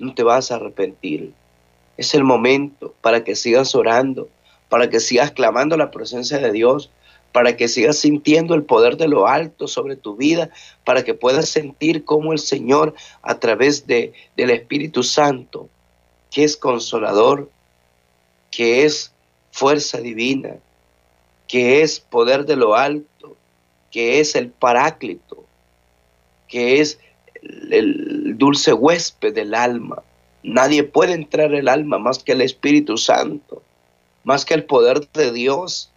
no 0.00 0.14
te 0.14 0.24
vas 0.24 0.50
a 0.50 0.56
arrepentir. 0.56 1.32
Es 1.96 2.14
el 2.14 2.24
momento 2.24 2.92
para 3.02 3.22
que 3.22 3.36
sigas 3.36 3.76
orando, 3.76 4.28
para 4.68 4.90
que 4.90 4.98
sigas 4.98 5.30
clamando 5.30 5.76
la 5.76 5.92
presencia 5.92 6.38
de 6.38 6.50
Dios, 6.50 6.90
para 7.30 7.56
que 7.56 7.68
sigas 7.68 7.98
sintiendo 7.98 8.56
el 8.56 8.64
poder 8.64 8.96
de 8.96 9.06
lo 9.06 9.28
alto 9.28 9.68
sobre 9.68 9.94
tu 9.94 10.16
vida, 10.16 10.50
para 10.84 11.04
que 11.04 11.14
puedas 11.14 11.48
sentir 11.48 12.04
cómo 12.04 12.32
el 12.32 12.40
Señor 12.40 12.96
a 13.22 13.38
través 13.38 13.86
de, 13.86 14.12
del 14.36 14.50
Espíritu 14.50 15.04
Santo, 15.04 15.68
que 16.32 16.42
es 16.42 16.56
consolador, 16.56 17.48
que 18.52 18.84
es 18.84 19.12
fuerza 19.50 19.98
divina, 19.98 20.56
que 21.48 21.82
es 21.82 21.98
poder 21.98 22.46
de 22.46 22.54
lo 22.54 22.76
alto, 22.76 23.36
que 23.90 24.20
es 24.20 24.36
el 24.36 24.50
paráclito, 24.50 25.44
que 26.48 26.80
es 26.80 27.00
el 27.42 28.36
dulce 28.38 28.72
huésped 28.72 29.34
del 29.34 29.54
alma. 29.54 30.02
Nadie 30.42 30.84
puede 30.84 31.14
entrar 31.14 31.52
el 31.54 31.68
alma 31.68 31.98
más 31.98 32.22
que 32.22 32.32
el 32.32 32.42
Espíritu 32.42 32.96
Santo, 32.96 33.62
más 34.22 34.44
que 34.44 34.54
el 34.54 34.64
poder 34.64 35.08
de 35.12 35.32
Dios. 35.32 35.90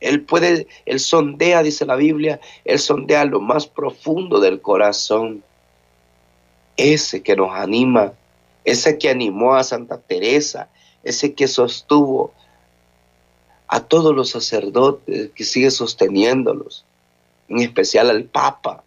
Él 0.00 0.22
puede, 0.22 0.68
él 0.86 1.00
sondea, 1.00 1.62
dice 1.62 1.84
la 1.86 1.96
Biblia, 1.96 2.40
él 2.64 2.78
sondea 2.78 3.24
lo 3.24 3.40
más 3.40 3.66
profundo 3.66 4.40
del 4.40 4.60
corazón. 4.60 5.42
Ese 6.76 7.22
que 7.22 7.34
nos 7.34 7.52
anima, 7.52 8.12
ese 8.64 8.98
que 8.98 9.10
animó 9.10 9.54
a 9.54 9.64
Santa 9.64 9.98
Teresa, 9.98 10.68
ese 11.04 11.34
que 11.34 11.48
sostuvo 11.48 12.32
a 13.66 13.80
todos 13.80 14.14
los 14.14 14.30
sacerdotes, 14.30 15.30
que 15.34 15.44
sigue 15.44 15.70
sosteniéndolos, 15.70 16.84
en 17.48 17.60
especial 17.60 18.10
al 18.10 18.24
Papa, 18.24 18.82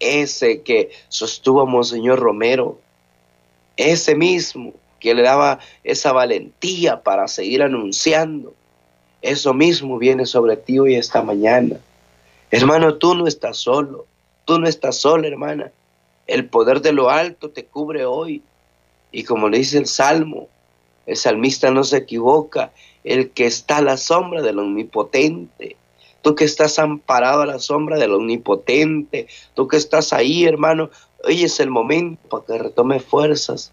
ese 0.00 0.62
que 0.62 0.90
sostuvo 1.08 1.60
a 1.60 1.66
Monseñor 1.66 2.18
Romero, 2.18 2.78
ese 3.76 4.14
mismo 4.14 4.74
que 4.98 5.14
le 5.14 5.22
daba 5.22 5.58
esa 5.82 6.12
valentía 6.12 7.02
para 7.02 7.26
seguir 7.28 7.62
anunciando. 7.62 8.54
Eso 9.20 9.54
mismo 9.54 9.98
viene 9.98 10.26
sobre 10.26 10.56
ti 10.56 10.78
hoy 10.78 10.94
esta 10.94 11.22
mañana. 11.22 11.76
Hermano, 12.50 12.94
tú 12.94 13.14
no 13.14 13.26
estás 13.26 13.56
solo, 13.56 14.06
tú 14.44 14.58
no 14.58 14.68
estás 14.68 14.98
sola, 14.98 15.26
hermana. 15.26 15.72
El 16.26 16.48
poder 16.48 16.80
de 16.80 16.92
lo 16.92 17.10
alto 17.10 17.50
te 17.50 17.64
cubre 17.64 18.04
hoy. 18.04 18.42
Y 19.10 19.24
como 19.24 19.48
le 19.48 19.58
dice 19.58 19.78
el 19.78 19.86
Salmo, 19.86 20.48
el 21.06 21.16
salmista 21.16 21.70
no 21.70 21.84
se 21.84 21.98
equivoca, 21.98 22.72
el 23.04 23.30
que 23.30 23.46
está 23.46 23.78
a 23.78 23.82
la 23.82 23.96
sombra 23.96 24.42
del 24.42 24.58
omnipotente. 24.58 25.76
Tú 26.22 26.36
que 26.36 26.44
estás 26.44 26.78
amparado 26.78 27.42
a 27.42 27.46
la 27.46 27.58
sombra 27.58 27.98
del 27.98 28.12
omnipotente, 28.12 29.26
tú 29.54 29.66
que 29.66 29.76
estás 29.76 30.12
ahí, 30.12 30.44
hermano, 30.44 30.90
hoy 31.24 31.42
es 31.42 31.58
el 31.58 31.68
momento 31.68 32.28
para 32.28 32.44
que 32.44 32.58
retome 32.58 33.00
fuerzas. 33.00 33.72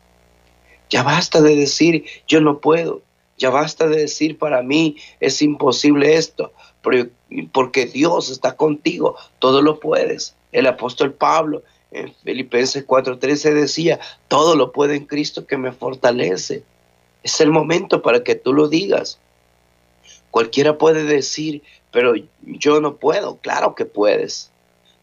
Ya 0.90 1.04
basta 1.04 1.42
de 1.42 1.56
decir, 1.56 2.06
yo 2.28 2.42
no 2.42 2.60
puedo. 2.60 3.02
Ya 3.38 3.52
basta 3.52 3.88
de 3.88 3.98
decir, 3.98 4.38
para 4.38 4.64
mí 4.64 4.98
es 5.20 5.42
imposible 5.42 6.16
esto, 6.16 6.52
porque 6.82 7.86
Dios 7.86 8.30
está 8.30 8.56
contigo, 8.56 9.16
todo 9.38 9.62
lo 9.62 9.80
puedes. 9.80 10.36
El 10.52 10.66
apóstol 10.66 11.14
Pablo 11.14 11.62
en 11.92 12.14
Filipenses 12.24 12.86
4:13 12.86 13.54
decía, 13.54 14.00
todo 14.28 14.56
lo 14.56 14.72
puede 14.72 14.96
en 14.96 15.06
Cristo 15.06 15.46
que 15.46 15.58
me 15.58 15.72
fortalece. 15.72 16.64
Es 17.24 17.42
el 17.42 17.52
momento 17.52 18.02
para 18.02 18.24
que 18.24 18.36
tú 18.36 18.54
lo 18.54 18.68
digas. 18.68 19.20
Cualquiera 20.32 20.78
puede 20.78 21.04
decir, 21.04 21.64
pero 21.92 22.14
yo 22.42 22.82
no 22.82 22.98
puedo. 22.98 23.38
Claro 23.38 23.76
que 23.76 23.86
puedes. 23.86 24.52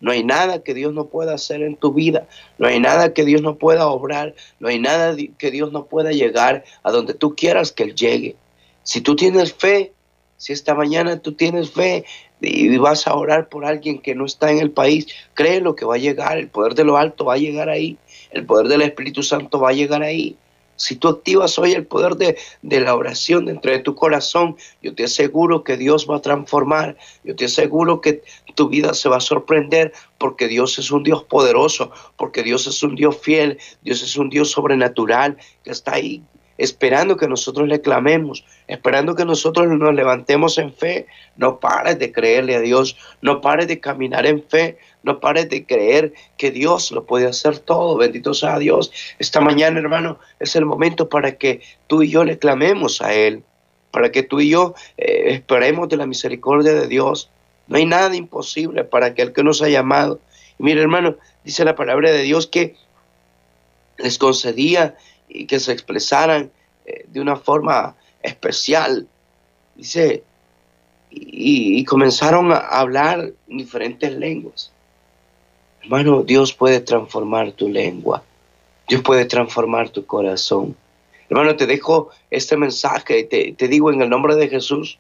No 0.01 0.13
hay 0.13 0.23
nada 0.23 0.63
que 0.63 0.75
Dios 0.75 0.93
no 0.93 1.07
pueda 1.07 1.35
hacer 1.35 1.63
en 1.63 1.77
tu 1.77 1.93
vida. 1.93 2.27
No 2.59 2.69
hay 2.69 2.81
nada 2.81 3.15
que 3.15 3.25
Dios 3.25 3.43
no 3.43 3.57
pueda 3.57 3.87
obrar. 3.87 4.35
No 4.61 4.69
hay 4.69 4.79
nada 4.79 5.17
que 5.39 5.51
Dios 5.51 5.73
no 5.73 5.87
pueda 5.87 6.13
llegar 6.13 6.65
a 6.83 6.91
donde 6.91 7.15
tú 7.15 7.35
quieras 7.35 7.73
que 7.73 7.85
Él 7.85 7.95
llegue. 7.95 8.37
Si 8.83 9.01
tú 9.01 9.17
tienes 9.17 9.53
fe, 9.53 9.93
si 10.37 10.53
esta 10.53 10.75
mañana 10.75 11.21
tú 11.21 11.33
tienes 11.33 11.71
fe 11.71 12.05
y 12.41 12.77
vas 12.77 13.07
a 13.07 13.15
orar 13.15 13.49
por 13.49 13.65
alguien 13.65 14.01
que 14.01 14.15
no 14.15 14.27
está 14.27 14.51
en 14.51 14.59
el 14.59 14.71
país, 14.71 15.07
créelo 15.35 15.75
que 15.75 15.87
va 15.87 15.95
a 15.95 15.99
llegar. 15.99 16.37
El 16.37 16.49
poder 16.49 16.75
de 16.75 16.85
lo 16.85 16.97
alto 16.99 17.25
va 17.25 17.35
a 17.35 17.39
llegar 17.39 17.69
ahí. 17.69 17.97
El 18.31 18.45
poder 18.45 18.69
del 18.69 18.83
Espíritu 18.83 19.23
Santo 19.23 19.59
va 19.59 19.71
a 19.71 19.73
llegar 19.73 20.03
ahí. 20.03 20.37
Si 20.77 20.97
tú 20.97 21.09
activas 21.09 21.59
hoy 21.59 21.73
el 21.73 21.87
poder 21.87 22.17
de, 22.17 22.81
la 22.81 22.95
oración 22.95 23.47
dentro 23.47 23.73
de 23.73 23.81
tu 23.81 23.95
corazón, 23.95 24.57
yo 24.83 24.95
te 24.95 25.05
aseguro 25.05 25.65
que 25.65 25.77
Dios 25.77 26.07
va 26.09 26.17
a 26.17 26.23
transformar. 26.23 26.97
Yo 27.25 27.35
te 27.35 27.47
aseguro 27.47 28.01
que 28.01 28.23
tu 28.55 28.69
vida 28.69 28.95
se 28.95 29.09
va 29.09 29.17
a 29.17 29.21
sorprender 29.21 29.93
porque 30.19 30.49
Dios 30.49 30.79
es 30.79 30.91
un 30.91 31.03
Dios 31.03 31.25
poderoso, 31.25 31.91
porque 32.17 32.43
Dios 32.43 32.67
es 32.67 32.83
un 32.83 32.95
Dios 32.95 33.19
fiel, 33.19 33.59
Dios 33.83 34.03
es 34.03 34.17
un 34.17 34.31
Dios 34.31 34.51
sobrenatural 34.51 35.37
que 35.65 35.71
está 35.71 35.95
ahí 35.95 36.23
esperando 36.59 37.17
que 37.17 37.29
nosotros 37.29 37.69
le 37.69 37.81
clamemos, 37.81 38.45
esperando 38.67 39.15
que 39.15 39.25
nosotros 39.25 39.67
nos 39.69 39.95
levantemos 39.95 40.59
en 40.59 40.73
fe. 40.73 41.07
No 41.37 41.61
pares 41.61 41.99
de 41.99 42.13
creerle 42.13 42.57
a 42.57 42.61
Dios, 42.61 42.97
no 43.21 43.41
pares 43.41 43.69
de 43.69 43.81
caminar 43.81 44.27
en 44.27 44.43
fe, 44.43 44.79
no 45.07 45.21
pares 45.21 45.49
de 45.49 45.65
creer 45.65 46.13
que 46.37 46.51
Dios 46.51 46.91
lo 46.91 47.07
puede 47.07 47.27
hacer 47.27 47.61
todo. 47.61 47.97
Bendito 47.97 48.35
sea 48.35 48.59
Dios. 48.59 48.91
Esta 49.21 49.41
mañana, 49.41 49.79
hermano, 49.79 50.19
es 50.41 50.57
el 50.57 50.67
momento 50.67 51.09
para 51.09 51.39
que 51.39 51.63
tú 51.87 52.03
y 52.03 52.11
yo 52.11 52.25
le 52.25 52.39
clamemos 52.39 53.01
a 53.01 53.15
Él, 53.15 53.45
para 53.93 54.11
que 54.11 54.25
tú 54.25 54.41
y 54.41 54.51
yo 54.51 54.75
eh, 54.99 55.27
esperemos 55.29 55.89
de 55.89 55.97
la 55.97 56.07
misericordia 56.07 56.75
de 56.75 56.89
Dios. 56.89 57.31
No 57.69 57.77
hay 57.77 57.87
nada 57.87 58.17
imposible 58.17 58.83
para 58.83 59.07
aquel 59.07 59.33
que 59.33 59.45
nos 59.45 59.63
ha 59.63 59.69
llamado. 59.69 60.19
Y 60.59 60.65
mire, 60.65 60.83
hermano, 60.83 61.17
dice 61.45 61.65
la 61.65 61.77
palabra 61.77 62.11
de 62.11 62.23
Dios 62.23 62.49
que 62.49 62.75
les 63.99 64.19
concedía 64.19 64.97
y 65.29 65.47
que 65.47 65.61
se 65.61 65.71
expresaran 65.71 66.51
eh, 66.85 67.05
de 67.07 67.21
una 67.21 67.37
forma 67.37 67.95
especial. 68.25 69.07
Dice, 69.77 70.25
y, 71.11 71.85
comenzaron 71.85 72.51
a 72.51 72.57
hablar 72.57 73.33
diferentes 73.47 74.13
lenguas. 74.13 74.73
Hermano, 75.87 76.25
Dios 76.25 76.53
puede 76.53 76.81
transformar 76.81 77.53
tu 77.53 77.69
lengua. 77.69 78.25
Dios 78.89 79.03
puede 79.03 79.25
transformar 79.25 79.89
tu 79.89 80.05
corazón. 80.05 80.75
Hermano, 81.31 81.55
te 81.55 81.65
dejo 81.65 82.11
este 82.29 82.57
mensaje 82.57 83.21
y 83.21 83.55
te, 83.55 83.69
digo 83.69 83.93
en 83.93 84.03
el 84.03 84.11
nombre 84.11 84.35
de 84.35 84.49
Jesús, 84.49 84.99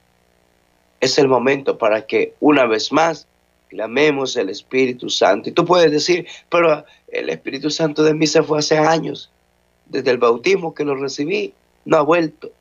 es 1.00 1.18
el 1.18 1.26
momento 1.26 1.76
para 1.76 2.06
que 2.06 2.34
una 2.38 2.66
vez 2.66 2.92
más 2.92 3.26
clamemos 3.68 4.36
el 4.36 4.48
Espíritu 4.48 5.10
Santo. 5.10 5.48
Y 5.48 5.52
tú 5.52 5.64
puedes 5.64 5.90
decir, 5.90 6.24
pero 6.48 6.84
el 7.08 7.30
Espíritu 7.30 7.68
Santo 7.68 8.04
de 8.04 8.14
mí 8.14 8.28
se 8.28 8.44
fue 8.44 8.60
hace 8.60 8.78
años 8.78 9.28
desde 9.86 10.12
el 10.12 10.18
bautismo 10.18 10.72
que 10.72 10.84
lo 10.84 10.94
recibí, 10.94 11.52
no 11.84 11.96
ha 11.96 12.02
vuelto. 12.02 12.52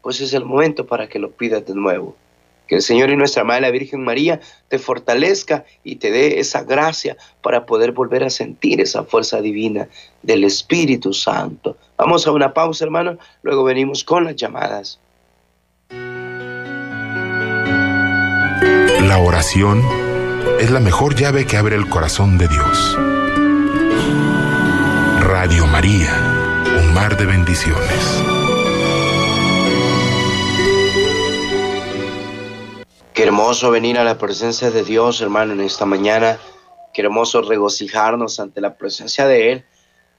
Pues 0.00 0.22
es 0.22 0.32
el 0.32 0.46
momento 0.46 0.86
para 0.86 1.06
que 1.06 1.18
lo 1.18 1.32
pidas 1.32 1.66
de 1.66 1.74
nuevo. 1.74 2.16
Que 2.66 2.76
el 2.76 2.82
Señor 2.82 3.10
y 3.10 3.16
nuestra 3.16 3.44
Madre 3.44 3.62
la 3.62 3.70
Virgen 3.70 4.02
María 4.02 4.40
te 4.68 4.78
fortalezca 4.78 5.64
y 5.82 5.96
te 5.96 6.10
dé 6.10 6.40
esa 6.40 6.62
gracia 6.62 7.16
para 7.42 7.66
poder 7.66 7.92
volver 7.92 8.24
a 8.24 8.30
sentir 8.30 8.80
esa 8.80 9.04
fuerza 9.04 9.40
divina 9.40 9.88
del 10.22 10.44
Espíritu 10.44 11.12
Santo. 11.12 11.76
Vamos 11.96 12.26
a 12.26 12.32
una 12.32 12.54
pausa, 12.54 12.84
hermano, 12.84 13.18
luego 13.42 13.64
venimos 13.64 14.04
con 14.04 14.24
las 14.24 14.36
llamadas. 14.36 14.98
La 19.08 19.18
oración 19.18 19.82
es 20.58 20.70
la 20.70 20.80
mejor 20.80 21.14
llave 21.14 21.46
que 21.46 21.56
abre 21.56 21.76
el 21.76 21.88
corazón 21.88 22.38
de 22.38 22.48
Dios. 22.48 22.98
Radio 25.20 25.66
María 25.66 26.34
mar 26.94 27.16
de 27.16 27.26
bendiciones. 27.26 28.33
Qué 33.14 33.22
hermoso 33.22 33.70
venir 33.70 33.96
a 33.96 34.02
la 34.02 34.18
presencia 34.18 34.72
de 34.72 34.82
Dios, 34.82 35.20
hermano, 35.20 35.52
en 35.52 35.60
esta 35.60 35.86
mañana. 35.86 36.40
Qué 36.92 37.02
hermoso 37.02 37.42
regocijarnos 37.42 38.40
ante 38.40 38.60
la 38.60 38.74
presencia 38.74 39.24
de 39.28 39.52
Él. 39.52 39.64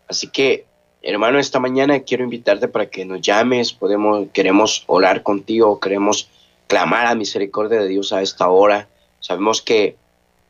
Así 0.07 0.29
que, 0.29 0.65
hermano, 1.01 1.37
esta 1.37 1.59
mañana 1.59 1.99
quiero 1.99 2.23
invitarte 2.23 2.69
para 2.69 2.89
que 2.89 3.03
nos 3.03 3.19
llames. 3.19 3.73
Podemos, 3.73 4.29
queremos 4.31 4.85
orar 4.87 5.23
contigo, 5.23 5.77
queremos 5.77 6.29
clamar 6.67 7.07
a 7.07 7.15
misericordia 7.15 7.81
de 7.81 7.89
Dios 7.89 8.13
a 8.13 8.21
esta 8.21 8.47
hora. 8.47 8.87
Sabemos 9.19 9.61
que 9.61 9.97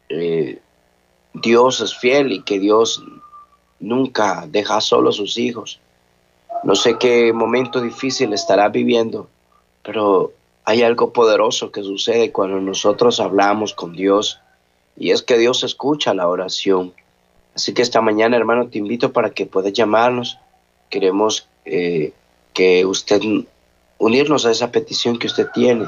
eh, 0.10 0.60
Dios 1.34 1.82
es 1.82 1.98
fiel 1.98 2.32
y 2.32 2.44
que 2.44 2.60
Dios 2.60 3.04
nunca 3.80 4.46
deja 4.48 4.82
solo 4.82 5.10
a 5.10 5.14
sus 5.14 5.40
hijos. 5.40 5.80
No 6.64 6.76
sé 6.76 7.00
qué 7.00 7.34
momento 7.34 7.82
difícil 7.82 8.34
estará 8.34 8.70
viviendo, 8.70 9.30
pero 9.82 10.35
hay 10.66 10.82
algo 10.82 11.14
poderoso 11.14 11.72
que 11.72 11.84
sucede 11.84 12.32
cuando 12.32 12.60
nosotros 12.60 13.20
hablamos 13.20 13.74
con 13.74 13.94
Dios 13.94 14.42
y 14.98 15.12
es 15.12 15.22
que 15.22 15.38
Dios 15.38 15.64
escucha 15.64 16.14
la 16.14 16.28
oración. 16.28 16.94
Así 17.56 17.74
que 17.74 17.82
esta 17.82 18.02
mañana, 18.02 18.36
hermano, 18.36 18.68
te 18.68 18.80
invito 18.80 19.14
para 19.14 19.30
que 19.30 19.46
puedas 19.46 19.74
llamarnos. 19.74 20.40
Queremos 20.90 21.48
eh, 21.66 22.14
que 22.54 22.86
usted 22.86 23.22
unirnos 23.98 24.46
a 24.46 24.52
esa 24.52 24.72
petición 24.72 25.20
que 25.20 25.28
usted 25.28 25.48
tiene. 25.54 25.86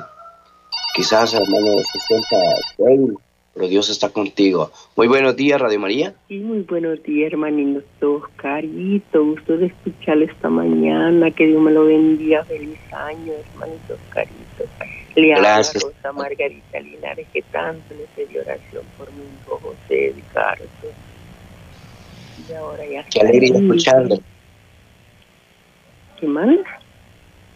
Quizás, 0.94 1.34
hermano, 1.34 1.78
se 1.92 2.00
sienta 2.08 2.38
pero 3.58 3.70
Dios 3.70 3.90
está 3.90 4.10
contigo. 4.10 4.72
Muy 4.96 5.08
buenos 5.08 5.36
días, 5.36 5.60
Radio 5.60 5.80
María. 5.80 6.14
Sí, 6.28 6.38
muy 6.38 6.60
buenos 6.60 7.02
días, 7.02 7.32
hermanito 7.32 7.82
Oscarito. 8.14 9.26
Gusto 9.26 9.58
de 9.58 9.66
escucharle 9.68 10.26
esta 10.26 10.48
mañana. 10.48 11.32
Que 11.32 11.48
Dios 11.48 11.60
me 11.60 11.72
lo 11.72 11.86
bendiga. 11.86 12.44
Feliz 12.46 12.78
año, 12.94 13.34
hermanito 13.34 13.96
Oscarito. 13.96 14.64
Le 15.16 15.30
Gracias. 15.30 15.84
a 15.84 15.88
Rosa 15.88 16.12
Margarita 16.14 16.80
Linares, 16.80 17.28
que 17.34 17.42
tanto 17.42 17.96
le 17.96 18.06
pedí 18.16 18.38
oración 18.38 18.84
por 18.96 19.12
mi 19.14 19.24
hijo 19.24 19.60
José 19.60 20.14
Ricardo. 20.16 20.66
Y 22.48 22.54
ahora 22.54 22.86
ya 22.86 23.04
Qué 23.10 23.22
alegría 23.22 23.58
escucharle. 23.58 24.20
¿Qué 26.20 26.28
manda? 26.28 26.77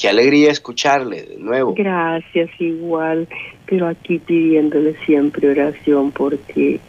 Qué 0.01 0.10
alegría 0.10 0.50
escucharle 0.50 1.22
de 1.22 1.38
nuevo. 1.38 1.75
Gracias, 1.75 2.50
igual, 2.58 3.27
pero 3.67 3.88
aquí 3.88 4.17
pidiéndole 4.17 4.96
siempre 5.05 5.51
oración 5.51 6.12
porque 6.12 6.79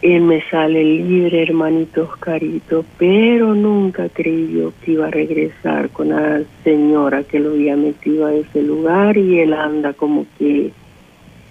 él 0.00 0.20
me 0.20 0.40
sale 0.50 0.84
libre, 0.84 1.42
hermanito 1.42 2.04
Oscarito, 2.04 2.84
pero 2.96 3.56
nunca 3.56 4.08
creyó 4.08 4.72
que 4.84 4.92
iba 4.92 5.08
a 5.08 5.10
regresar 5.10 5.90
con 5.90 6.10
la 6.10 6.42
señora 6.62 7.24
que 7.24 7.40
lo 7.40 7.50
había 7.50 7.74
metido 7.74 8.26
a 8.26 8.34
ese 8.34 8.62
lugar 8.62 9.16
y 9.16 9.40
él 9.40 9.52
anda 9.52 9.94
como 9.94 10.26
que 10.38 10.70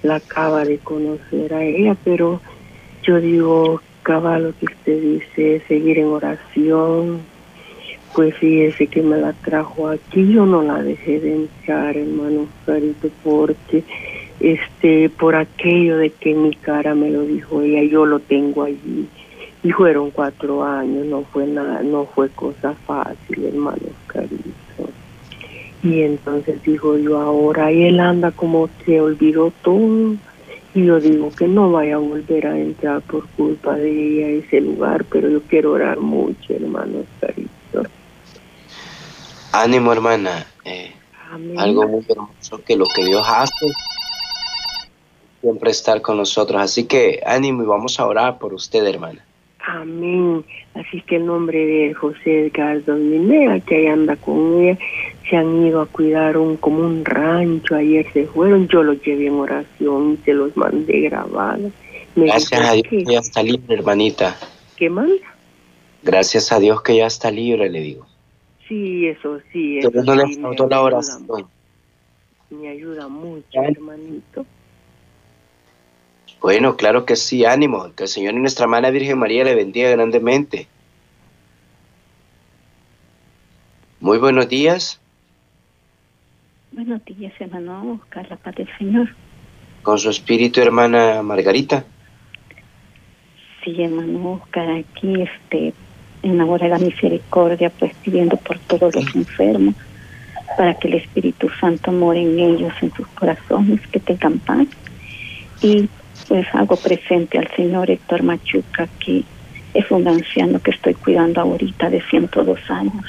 la 0.03 0.15
acaba 0.15 0.63
de 0.63 0.77
conocer 0.77 1.53
a 1.53 1.65
ella, 1.65 1.97
pero 2.01 2.39
yo 3.01 3.19
digo, 3.19 3.81
caballo 4.03 4.53
que 4.57 4.67
usted 4.67 5.01
dice, 5.01 5.61
seguir 5.67 5.99
en 5.99 6.07
oración, 6.07 7.32
pues 8.13 8.35
fíjese 8.35 8.87
que 8.87 9.01
me 9.01 9.17
la 9.17 9.33
trajo 9.33 9.87
aquí, 9.89 10.31
yo 10.31 10.45
no 10.45 10.61
la 10.61 10.81
dejé 10.83 11.19
de 11.19 11.33
entrar, 11.33 11.97
hermano 11.97 12.47
Carito, 12.65 13.09
porque 13.23 13.83
este, 14.39 15.09
por 15.09 15.35
aquello 15.35 15.97
de 15.97 16.11
que 16.11 16.33
mi 16.33 16.53
cara 16.53 16.93
me 16.95 17.09
lo 17.09 17.23
dijo 17.23 17.61
ella, 17.61 17.83
yo 17.83 18.05
lo 18.05 18.19
tengo 18.19 18.63
allí. 18.63 19.07
Y 19.63 19.71
fueron 19.71 20.11
cuatro 20.11 20.63
años, 20.63 21.05
no 21.05 21.23
fue 21.23 21.47
nada, 21.47 21.81
no 21.81 22.05
fue 22.05 22.29
cosa 22.29 22.73
fácil, 22.85 23.45
hermano 23.45 23.87
Carito. 24.07 24.53
Y 25.81 26.01
entonces 26.01 26.61
dijo 26.63 26.97
yo 26.97 27.19
ahora, 27.19 27.71
y 27.71 27.83
él 27.83 27.99
anda 27.99 28.31
como 28.31 28.69
que 28.85 29.01
olvidó 29.01 29.51
todo. 29.63 30.15
Y 30.75 30.85
yo 30.85 30.99
digo 30.99 31.29
que 31.31 31.47
no 31.47 31.71
vaya 31.71 31.95
a 31.95 31.99
volver 31.99 32.47
a 32.47 32.59
entrar 32.59 33.01
por 33.01 33.27
culpa 33.29 33.75
de 33.75 33.91
ella 33.91 34.27
a 34.27 34.29
ese 34.29 34.61
lugar, 34.61 35.05
pero 35.05 35.29
yo 35.29 35.41
quiero 35.43 35.73
orar 35.73 35.99
mucho, 35.99 36.53
hermano. 36.53 37.02
Ánimo, 39.53 39.93
hermana. 39.93 40.47
Eh, 40.65 40.91
algo 41.57 41.87
muy 41.87 42.03
hermoso 42.09 42.61
que 42.65 42.75
lo 42.75 42.85
que 42.85 43.05
Dios 43.05 43.23
hace 43.27 43.67
siempre 45.41 45.69
estar 45.71 46.01
con 46.01 46.17
nosotros. 46.17 46.59
Así 46.59 46.85
que 46.85 47.21
ánimo 47.25 47.61
y 47.63 47.65
vamos 47.67 47.99
a 47.99 48.07
orar 48.07 48.39
por 48.39 48.53
usted, 48.53 48.83
hermana. 48.85 49.23
Amén. 49.59 50.43
Así 50.73 51.01
que 51.01 51.17
el 51.17 51.27
nombre 51.27 51.65
de 51.65 51.93
José 51.93 52.47
Edgardo 52.47 52.95
Minera, 52.95 53.59
que 53.59 53.75
ahí 53.75 53.87
anda 53.87 54.15
con 54.15 54.59
ella, 54.61 54.79
se 55.29 55.37
han 55.37 55.65
ido 55.65 55.81
a 55.81 55.85
cuidar 55.85 56.37
un 56.37 56.57
como 56.57 56.79
un 56.79 57.05
rancho. 57.05 57.75
Ayer 57.75 58.05
se 58.11 58.25
fueron, 58.25 58.67
yo 58.69 58.81
los 58.81 59.01
llevé 59.03 59.27
en 59.27 59.35
oración 59.35 60.13
y 60.13 60.25
se 60.25 60.33
los 60.33 60.57
mandé 60.57 61.01
grabados. 61.01 61.71
Gracias 62.15 62.61
a 62.61 62.73
Dios 62.73 62.87
que 62.89 63.05
ya 63.05 63.19
está 63.19 63.43
libre, 63.43 63.75
hermanita. 63.75 64.35
¿Qué 64.77 64.89
manda? 64.89 65.13
Gracias 66.01 66.51
a 66.51 66.59
Dios 66.59 66.81
que 66.81 66.97
ya 66.97 67.05
está 67.05 67.29
libre, 67.29 67.69
le 67.69 67.81
digo. 67.81 68.12
Sí, 68.67 69.07
eso 69.07 69.39
sí. 69.51 69.79
Eso 69.79 69.91
no 69.91 70.15
le 70.15 70.37
faltó 70.37 70.67
la 70.67 70.81
oración. 70.81 71.47
Me 72.49 72.69
ayuda 72.69 73.07
mucho, 73.07 73.61
hermanito. 73.61 74.45
Bueno, 76.41 76.75
claro 76.75 77.05
que 77.05 77.15
sí, 77.15 77.45
ánimo. 77.45 77.93
Que 77.95 78.03
el 78.03 78.09
Señor 78.09 78.33
y 78.33 78.39
nuestra 78.39 78.65
hermana 78.65 78.89
Virgen 78.89 79.17
María 79.17 79.43
le 79.43 79.55
bendiga 79.55 79.89
grandemente. 79.89 80.67
Muy 83.99 84.17
buenos 84.17 84.49
días. 84.49 84.99
Buenos 86.73 87.05
días, 87.05 87.33
hermano 87.39 87.93
Oscar, 87.93 88.27
la 88.29 88.35
paz 88.35 88.55
del 88.55 88.67
Señor. 88.77 89.15
Con 89.83 89.97
su 89.99 90.09
espíritu, 90.09 90.59
hermana 90.59 91.21
Margarita. 91.21 91.85
Sí, 93.63 93.81
hermano 93.81 94.33
Oscar, 94.33 94.69
aquí 94.71 95.21
este, 95.21 95.73
en 96.23 96.37
la 96.37 96.45
hora 96.45 96.65
de 96.65 96.71
la 96.71 96.79
misericordia, 96.79 97.69
pues 97.69 97.93
pidiendo 98.03 98.37
por 98.37 98.57
todos 98.59 98.95
los 98.95 99.15
enfermos, 99.15 99.75
para 100.57 100.73
que 100.75 100.87
el 100.87 100.95
Espíritu 100.95 101.49
Santo 101.59 101.91
more 101.91 102.21
en 102.21 102.39
ellos, 102.39 102.73
en 102.81 102.91
sus 102.93 103.07
corazones, 103.09 103.79
que 103.87 103.99
tengan 103.99 104.39
paz. 104.39 104.67
Y 105.61 105.87
pues 106.27 106.47
hago 106.53 106.75
presente 106.77 107.37
al 107.37 107.47
señor 107.55 107.91
Héctor 107.91 108.23
Machuca, 108.23 108.87
que 109.03 109.23
es 109.73 109.91
un 109.91 110.07
anciano 110.07 110.59
que 110.61 110.71
estoy 110.71 110.93
cuidando 110.93 111.41
ahorita 111.41 111.89
de 111.89 112.01
102 112.01 112.59
años. 112.69 113.05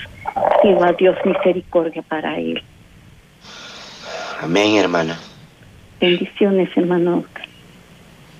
Pido 0.62 0.84
a 0.84 0.92
Dios 0.92 1.16
misericordia 1.24 2.02
para 2.02 2.38
él. 2.38 2.62
Amén, 4.40 4.76
hermana. 4.76 5.18
Bendiciones, 6.00 6.68
hermano 6.76 7.24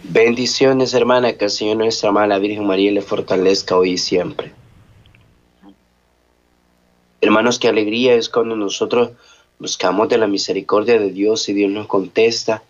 Bendiciones, 0.02 0.92
hermana, 0.92 1.32
que 1.32 1.46
el 1.46 1.50
Señor 1.50 1.78
nuestra 1.78 2.10
amada 2.10 2.38
Virgen 2.38 2.66
María 2.66 2.92
le 2.92 3.00
fortalezca 3.00 3.74
hoy 3.76 3.92
y 3.92 3.98
siempre. 3.98 4.52
Hermanos, 7.24 7.58
qué 7.58 7.68
alegría 7.68 8.16
es 8.16 8.28
cuando 8.28 8.54
nosotros 8.54 9.12
buscamos 9.58 10.10
de 10.10 10.18
la 10.18 10.26
misericordia 10.26 10.98
de 10.98 11.10
Dios 11.10 11.48
y 11.48 11.54
Dios 11.54 11.70
nos 11.70 11.87
contesta. 11.87 12.62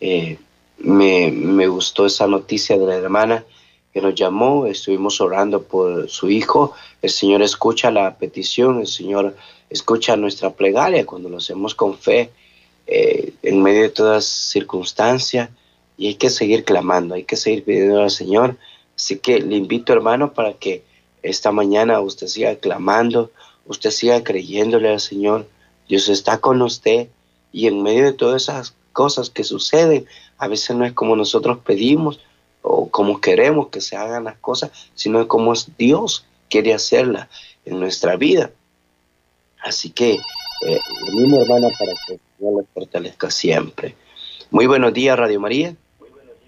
Eh, 0.00 0.38
me, 0.78 1.32
me, 1.32 1.66
gustó 1.66 2.06
esa 2.06 2.28
noticia 2.28 2.78
de 2.78 2.86
la 2.86 2.94
hermana 2.94 3.44
que 3.92 4.00
nos 4.00 4.14
llamó, 4.14 4.66
estuvimos 4.66 5.20
orando 5.20 5.64
por 5.64 6.08
su 6.08 6.30
hijo, 6.30 6.74
el 7.02 7.10
Señor 7.10 7.42
escucha 7.42 7.90
la 7.90 8.16
petición, 8.16 8.78
el 8.78 8.86
Señor 8.86 9.34
escucha 9.68 10.16
nuestra 10.16 10.50
plegaria 10.50 11.04
cuando 11.04 11.28
lo 11.28 11.38
hacemos 11.38 11.74
con 11.74 11.98
fe 11.98 12.30
eh, 12.86 13.32
en 13.42 13.60
medio 13.60 13.82
de 13.82 13.88
todas 13.88 14.24
circunstancias 14.24 15.50
y 15.96 16.06
hay 16.06 16.14
que 16.14 16.30
seguir 16.30 16.64
clamando, 16.64 17.16
hay 17.16 17.24
que 17.24 17.34
seguir 17.34 17.64
pidiendo 17.64 18.00
al 18.00 18.12
Señor. 18.12 18.58
Así 18.94 19.18
que 19.18 19.40
le 19.40 19.56
invito 19.56 19.92
hermano 19.92 20.34
para 20.34 20.52
que 20.52 20.84
esta 21.20 21.50
mañana 21.50 21.98
usted 21.98 22.28
siga 22.28 22.54
clamando, 22.54 23.32
usted 23.68 23.90
siga 23.90 24.24
creyéndole 24.24 24.88
al 24.88 25.00
Señor, 25.00 25.46
Dios 25.88 26.08
está 26.08 26.38
con 26.38 26.60
usted 26.62 27.08
y 27.52 27.68
en 27.68 27.82
medio 27.82 28.04
de 28.04 28.12
todas 28.12 28.42
esas 28.42 28.74
cosas 28.92 29.30
que 29.30 29.44
suceden, 29.44 30.06
a 30.38 30.48
veces 30.48 30.74
no 30.76 30.84
es 30.84 30.92
como 30.92 31.14
nosotros 31.14 31.58
pedimos 31.64 32.20
o 32.62 32.88
como 32.88 33.20
queremos 33.20 33.68
que 33.68 33.80
se 33.80 33.96
hagan 33.96 34.24
las 34.24 34.36
cosas, 34.38 34.90
sino 34.94 35.26
como 35.28 35.52
Dios 35.78 36.26
quiere 36.50 36.74
hacerlas 36.74 37.28
en 37.64 37.78
nuestra 37.78 38.16
vida. 38.16 38.50
Así 39.62 39.90
que, 39.90 40.14
eh, 40.14 40.80
mismo 41.12 41.40
hermana, 41.40 41.68
para 41.78 41.92
que 42.06 42.14
el 42.14 42.20
Señor 42.36 42.62
le 42.62 42.66
fortalezca 42.74 43.30
siempre. 43.30 43.94
Muy 44.50 44.66
buenos 44.66 44.92
días, 44.92 45.18
Radio 45.18 45.40
María. 45.40 45.74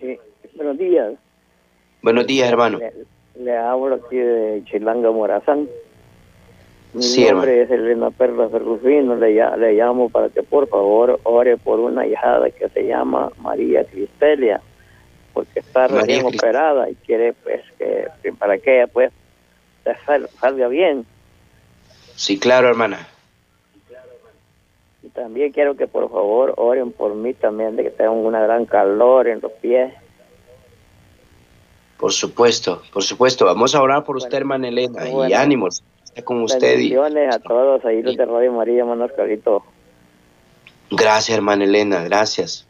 Sí, 0.00 0.18
buenos 0.54 0.78
días. 0.78 1.14
Buenos 2.02 2.26
días, 2.26 2.48
hermano. 2.48 2.78
Le, 3.38 3.56
hablo 3.56 3.96
aquí 3.96 4.16
de 4.16 4.62
Chilanga 4.64 5.10
Morazán. 5.10 5.68
Mi 6.92 7.24
nombre 7.30 7.62
es 7.62 7.70
Elena 7.70 8.10
Perla 8.10 8.48
Ferrufino, 8.48 9.14
le, 9.14 9.32
le 9.32 9.72
llamo 9.74 10.08
para 10.08 10.28
que 10.28 10.42
por 10.42 10.68
favor 10.68 11.20
ore 11.22 11.56
por 11.56 11.78
una 11.78 12.04
hijada 12.04 12.50
que 12.50 12.68
se 12.68 12.84
llama 12.84 13.30
María 13.38 13.84
Cristelia, 13.84 14.60
porque 15.32 15.60
está 15.60 15.86
recién 15.86 16.26
operada 16.26 16.90
y 16.90 16.96
quiere 16.96 17.32
pues 17.32 17.62
que 17.78 18.32
para 18.32 18.58
que 18.58 18.78
ella 18.78 18.86
pues 18.88 19.12
salga 20.40 20.66
bien. 20.66 21.06
Sí, 22.16 22.40
claro, 22.40 22.68
hermana. 22.68 23.06
Y 25.04 25.08
también 25.10 25.52
quiero 25.52 25.76
que 25.76 25.86
por 25.86 26.10
favor 26.10 26.54
oren 26.56 26.90
por 26.90 27.14
mí 27.14 27.34
también, 27.34 27.76
de 27.76 27.84
que 27.84 27.90
tengo 27.90 28.12
una 28.14 28.40
gran 28.40 28.66
calor 28.66 29.28
en 29.28 29.40
los 29.40 29.52
pies. 29.52 29.94
Por 31.98 32.12
supuesto, 32.12 32.82
por 32.92 33.04
supuesto. 33.04 33.44
Vamos 33.44 33.76
a 33.76 33.82
orar 33.82 34.04
por 34.04 34.16
usted, 34.16 34.38
hermana 34.38 34.68
Elena, 34.68 35.08
y 35.28 35.32
ánimos 35.34 35.84
con 36.24 36.42
usted. 36.42 36.76
Bendiciones 36.76 37.34
a 37.34 37.38
todos 37.38 37.84
ahí 37.84 38.02
los 38.02 38.16
de 38.16 38.24
Radio 38.24 38.52
María, 38.52 38.80
hermano 38.80 39.04
Oscarito. 39.04 39.64
Gracias, 40.90 41.36
hermana 41.36 41.64
Elena, 41.64 42.02
gracias. 42.02 42.66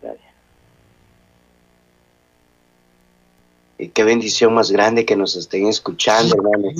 Gracias. 0.00 0.34
Y 3.78 3.88
qué 3.88 4.04
bendición 4.04 4.54
más 4.54 4.70
grande 4.70 5.04
que 5.04 5.16
nos 5.16 5.36
estén 5.36 5.66
escuchando, 5.66 6.34
hermanos, 6.36 6.72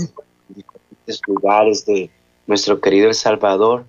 en 0.49 0.55
diferentes 0.55 1.21
lugares 1.27 1.85
de 1.87 2.11
nuestro 2.47 2.81
querido 2.81 3.09
El 3.09 3.15
Salvador. 3.15 3.85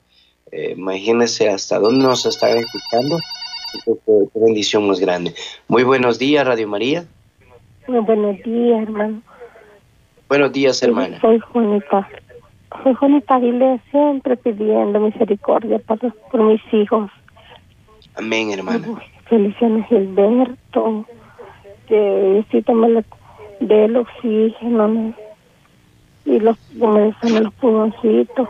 Eh, 0.51 0.73
imagínense 0.77 1.49
hasta 1.49 1.79
dónde 1.79 2.05
nos 2.05 2.25
están 2.25 2.57
escuchando. 2.57 3.17
Qué, 3.85 3.93
qué 4.05 4.39
bendición 4.39 4.85
más 4.87 4.99
grande. 4.99 5.33
Muy 5.69 5.83
buenos 5.83 6.19
días, 6.19 6.45
Radio 6.45 6.67
María. 6.67 7.05
Muy 7.87 7.99
buenos 8.01 8.37
días, 8.43 8.83
hermano. 8.83 9.21
Buenos 10.31 10.53
días, 10.53 10.81
hermana. 10.81 11.19
Soy 11.19 11.39
Juanita. 11.39 12.07
Soy 12.83 12.93
Juanita 12.93 13.37
dile 13.37 13.81
siempre 13.91 14.37
pidiendo 14.37 14.97
misericordia 15.01 15.77
por, 15.79 15.99
por 15.99 16.43
mis 16.43 16.61
hijos. 16.73 17.11
Amén, 18.15 18.49
hermano. 18.49 18.97
Feliciano 19.25 19.83
Gilberto, 19.89 21.05
que 21.85 21.99
necesitamos 22.37 23.03
del 23.59 23.97
oxígeno 23.97 25.13
y 26.23 26.39
los, 26.39 26.57
me 26.75 27.13
los 27.41 27.53
pulmoncitos 27.55 28.47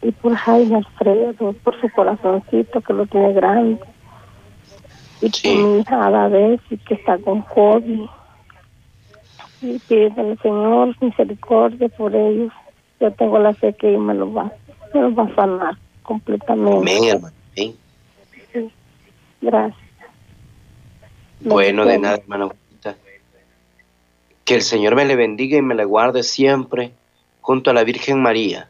y, 0.00 0.10
por 0.12 0.34
Jaime 0.34 0.76
Alfredo, 0.76 1.52
por 1.62 1.78
su 1.78 1.90
corazoncito 1.90 2.80
que 2.80 2.94
lo 2.94 3.04
tiene 3.04 3.34
grande 3.34 3.80
y 5.20 5.28
por 5.28 5.62
mi 5.62 5.80
hija 5.80 6.58
y 6.70 6.76
que 6.78 6.94
está 6.94 7.18
con 7.18 7.42
COVID 7.42 8.08
y 9.60 9.78
pide 9.78 10.12
al 10.16 10.38
Señor 10.40 10.94
misericordia 11.00 11.88
por 11.88 12.14
ellos. 12.14 12.52
Yo 13.00 13.12
tengo 13.12 13.38
la 13.38 13.54
fe 13.54 13.74
que 13.74 13.96
me 13.96 14.14
lo 14.14 14.32
va, 14.32 14.52
me 14.92 15.00
lo 15.00 15.14
va 15.14 15.24
a 15.24 15.34
sanar 15.34 15.78
completamente. 16.02 16.78
Amén, 16.78 17.04
hermano. 17.04 17.34
Gracias. 19.40 19.88
Bueno, 21.40 21.84
de 21.84 21.98
nada, 21.98 22.16
hermano. 22.16 22.54
Que 24.44 24.54
el 24.54 24.62
Señor 24.62 24.96
me 24.96 25.04
le 25.04 25.14
bendiga 25.14 25.58
y 25.58 25.62
me 25.62 25.74
le 25.74 25.84
guarde 25.84 26.22
siempre 26.22 26.92
junto 27.40 27.70
a 27.70 27.74
la 27.74 27.84
Virgen 27.84 28.20
María. 28.20 28.68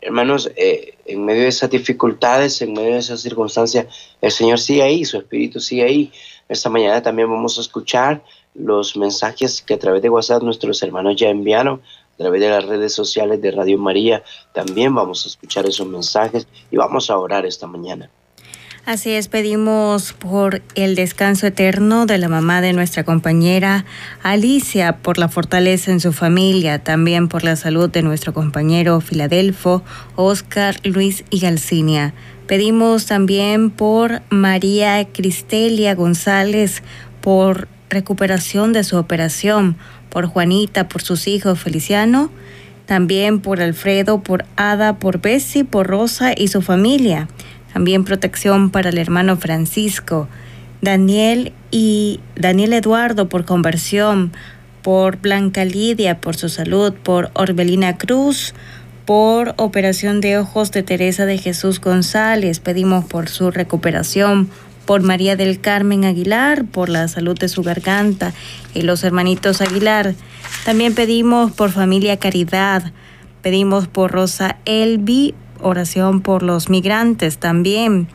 Hermanos, 0.00 0.50
eh, 0.56 0.96
en 1.06 1.24
medio 1.24 1.42
de 1.42 1.48
esas 1.48 1.70
dificultades, 1.70 2.60
en 2.60 2.72
medio 2.72 2.92
de 2.92 2.98
esas 2.98 3.20
circunstancias, 3.22 3.86
el 4.20 4.30
Señor 4.30 4.58
sigue 4.58 4.82
ahí, 4.82 5.04
su 5.04 5.18
Espíritu 5.18 5.60
sigue 5.60 5.84
ahí. 5.84 6.12
Esta 6.48 6.68
mañana 6.68 7.02
también 7.02 7.30
vamos 7.30 7.56
a 7.56 7.62
escuchar 7.62 8.22
los 8.54 8.96
mensajes 8.96 9.62
que 9.62 9.74
a 9.74 9.78
través 9.78 10.02
de 10.02 10.10
WhatsApp 10.10 10.42
nuestros 10.42 10.82
hermanos 10.82 11.16
ya 11.16 11.28
enviaron, 11.28 11.82
a 12.14 12.16
través 12.16 12.40
de 12.40 12.48
las 12.48 12.64
redes 12.64 12.92
sociales 12.92 13.42
de 13.42 13.50
Radio 13.50 13.78
María. 13.78 14.22
También 14.52 14.94
vamos 14.94 15.24
a 15.24 15.28
escuchar 15.28 15.66
esos 15.66 15.86
mensajes 15.86 16.46
y 16.70 16.76
vamos 16.76 17.10
a 17.10 17.18
orar 17.18 17.44
esta 17.44 17.66
mañana. 17.66 18.08
Así 18.86 19.12
es, 19.12 19.28
pedimos 19.28 20.12
por 20.12 20.60
el 20.74 20.94
descanso 20.94 21.46
eterno 21.46 22.04
de 22.04 22.18
la 22.18 22.28
mamá 22.28 22.60
de 22.60 22.74
nuestra 22.74 23.02
compañera 23.02 23.86
Alicia, 24.22 24.98
por 24.98 25.16
la 25.16 25.30
fortaleza 25.30 25.90
en 25.90 26.00
su 26.00 26.12
familia, 26.12 26.84
también 26.84 27.28
por 27.28 27.44
la 27.44 27.56
salud 27.56 27.88
de 27.88 28.02
nuestro 28.02 28.34
compañero 28.34 29.00
Filadelfo, 29.00 29.82
Oscar, 30.16 30.76
Luis 30.84 31.24
y 31.30 31.40
Galcinia. 31.40 32.12
Pedimos 32.46 33.06
también 33.06 33.70
por 33.70 34.20
María 34.28 35.02
Cristelia 35.10 35.94
González, 35.94 36.82
por 37.22 37.68
recuperación 37.94 38.74
de 38.74 38.84
su 38.84 38.98
operación, 38.98 39.76
por 40.10 40.26
Juanita, 40.26 40.88
por 40.88 41.00
sus 41.00 41.26
hijos 41.26 41.58
Feliciano, 41.58 42.30
también 42.84 43.40
por 43.40 43.62
Alfredo, 43.62 44.22
por 44.22 44.44
Ada, 44.56 44.98
por 44.98 45.20
Bessie, 45.22 45.64
por 45.64 45.86
Rosa 45.86 46.32
y 46.36 46.48
su 46.48 46.60
familia. 46.60 47.28
También 47.72 48.04
protección 48.04 48.70
para 48.70 48.90
el 48.90 48.98
hermano 48.98 49.36
Francisco, 49.36 50.28
Daniel 50.82 51.52
y 51.70 52.20
Daniel 52.36 52.74
Eduardo 52.74 53.28
por 53.28 53.46
conversión, 53.46 54.32
por 54.82 55.16
Blanca 55.16 55.64
Lidia 55.64 56.20
por 56.20 56.36
su 56.36 56.50
salud, 56.50 56.92
por 56.92 57.30
Orbelina 57.32 57.96
Cruz, 57.96 58.54
por 59.06 59.54
operación 59.56 60.20
de 60.20 60.38
ojos 60.38 60.70
de 60.72 60.82
Teresa 60.82 61.24
de 61.24 61.38
Jesús 61.38 61.80
González. 61.80 62.60
Pedimos 62.60 63.06
por 63.06 63.28
su 63.28 63.50
recuperación, 63.50 64.50
por 64.86 65.02
María 65.02 65.36
del 65.36 65.60
Carmen 65.60 66.04
Aguilar, 66.04 66.64
por 66.64 66.88
la 66.88 67.08
salud 67.08 67.38
de 67.38 67.48
su 67.48 67.62
garganta 67.62 68.32
y 68.74 68.82
los 68.82 69.04
hermanitos 69.04 69.60
Aguilar. 69.60 70.14
También 70.64 70.94
pedimos 70.94 71.52
por 71.52 71.70
familia 71.70 72.18
Caridad. 72.18 72.92
Pedimos 73.42 73.88
por 73.88 74.12
Rosa 74.12 74.56
Elvi, 74.64 75.34
oración 75.60 76.20
por 76.20 76.42
los 76.42 76.68
migrantes 76.68 77.38
también, 77.38 78.08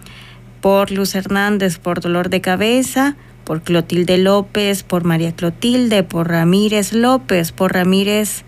por 0.61 0.91
Luz 0.91 1.15
Hernández 1.15 1.77
por 1.77 2.01
dolor 2.01 2.29
de 2.29 2.41
cabeza, 2.41 3.15
por 3.43 3.61
Clotilde 3.61 4.17
López, 4.17 4.83
por 4.83 5.03
María 5.03 5.35
Clotilde, 5.35 6.03
por 6.03 6.29
Ramírez 6.29 6.93
López, 6.93 7.51
por 7.51 7.73
Ramírez 7.73 8.43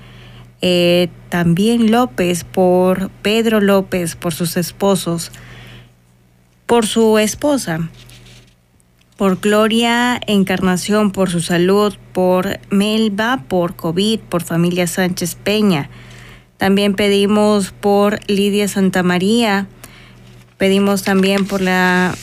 eh, 0.62 1.10
también 1.29 1.91
López, 1.91 2.43
por 2.43 3.10
Pedro 3.23 3.62
López, 3.62 4.15
por 4.15 4.34
sus 4.34 4.57
esposos, 4.57 5.31
por 6.67 6.86
su 6.86 7.17
esposa, 7.17 7.89
por 9.21 9.39
Gloria 9.39 10.19
Encarnación, 10.25 11.12
por 11.12 11.29
su 11.29 11.41
salud, 11.41 11.93
por 12.12 12.60
Melba, 12.71 13.43
por 13.47 13.75
COVID, 13.75 14.19
por 14.19 14.41
familia 14.41 14.88
Sánchez 14.88 15.36
Peña, 15.36 15.91
también 16.57 16.95
pedimos 16.95 17.69
por 17.69 18.19
Lidia 18.27 18.67
Santa 18.67 19.03
María. 19.03 19.67
Pedimos 20.57 21.03
también 21.03 21.45
por 21.45 21.62
la 21.62 22.15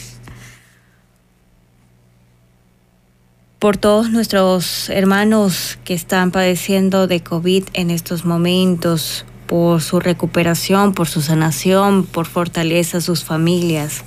por 3.59 3.77
todos 3.77 4.09
nuestros 4.09 4.89
hermanos 4.89 5.79
que 5.85 5.93
están 5.93 6.31
padeciendo 6.31 7.07
de 7.07 7.23
COVID 7.23 7.63
en 7.75 7.91
estos 7.91 8.25
momentos, 8.25 9.25
por 9.47 9.81
su 9.81 10.01
recuperación, 10.01 10.93
por 10.93 11.07
su 11.07 11.21
sanación, 11.21 12.05
por 12.05 12.25
fortaleza 12.25 12.97
a 12.97 13.01
sus 13.01 13.23
familias. 13.23 14.03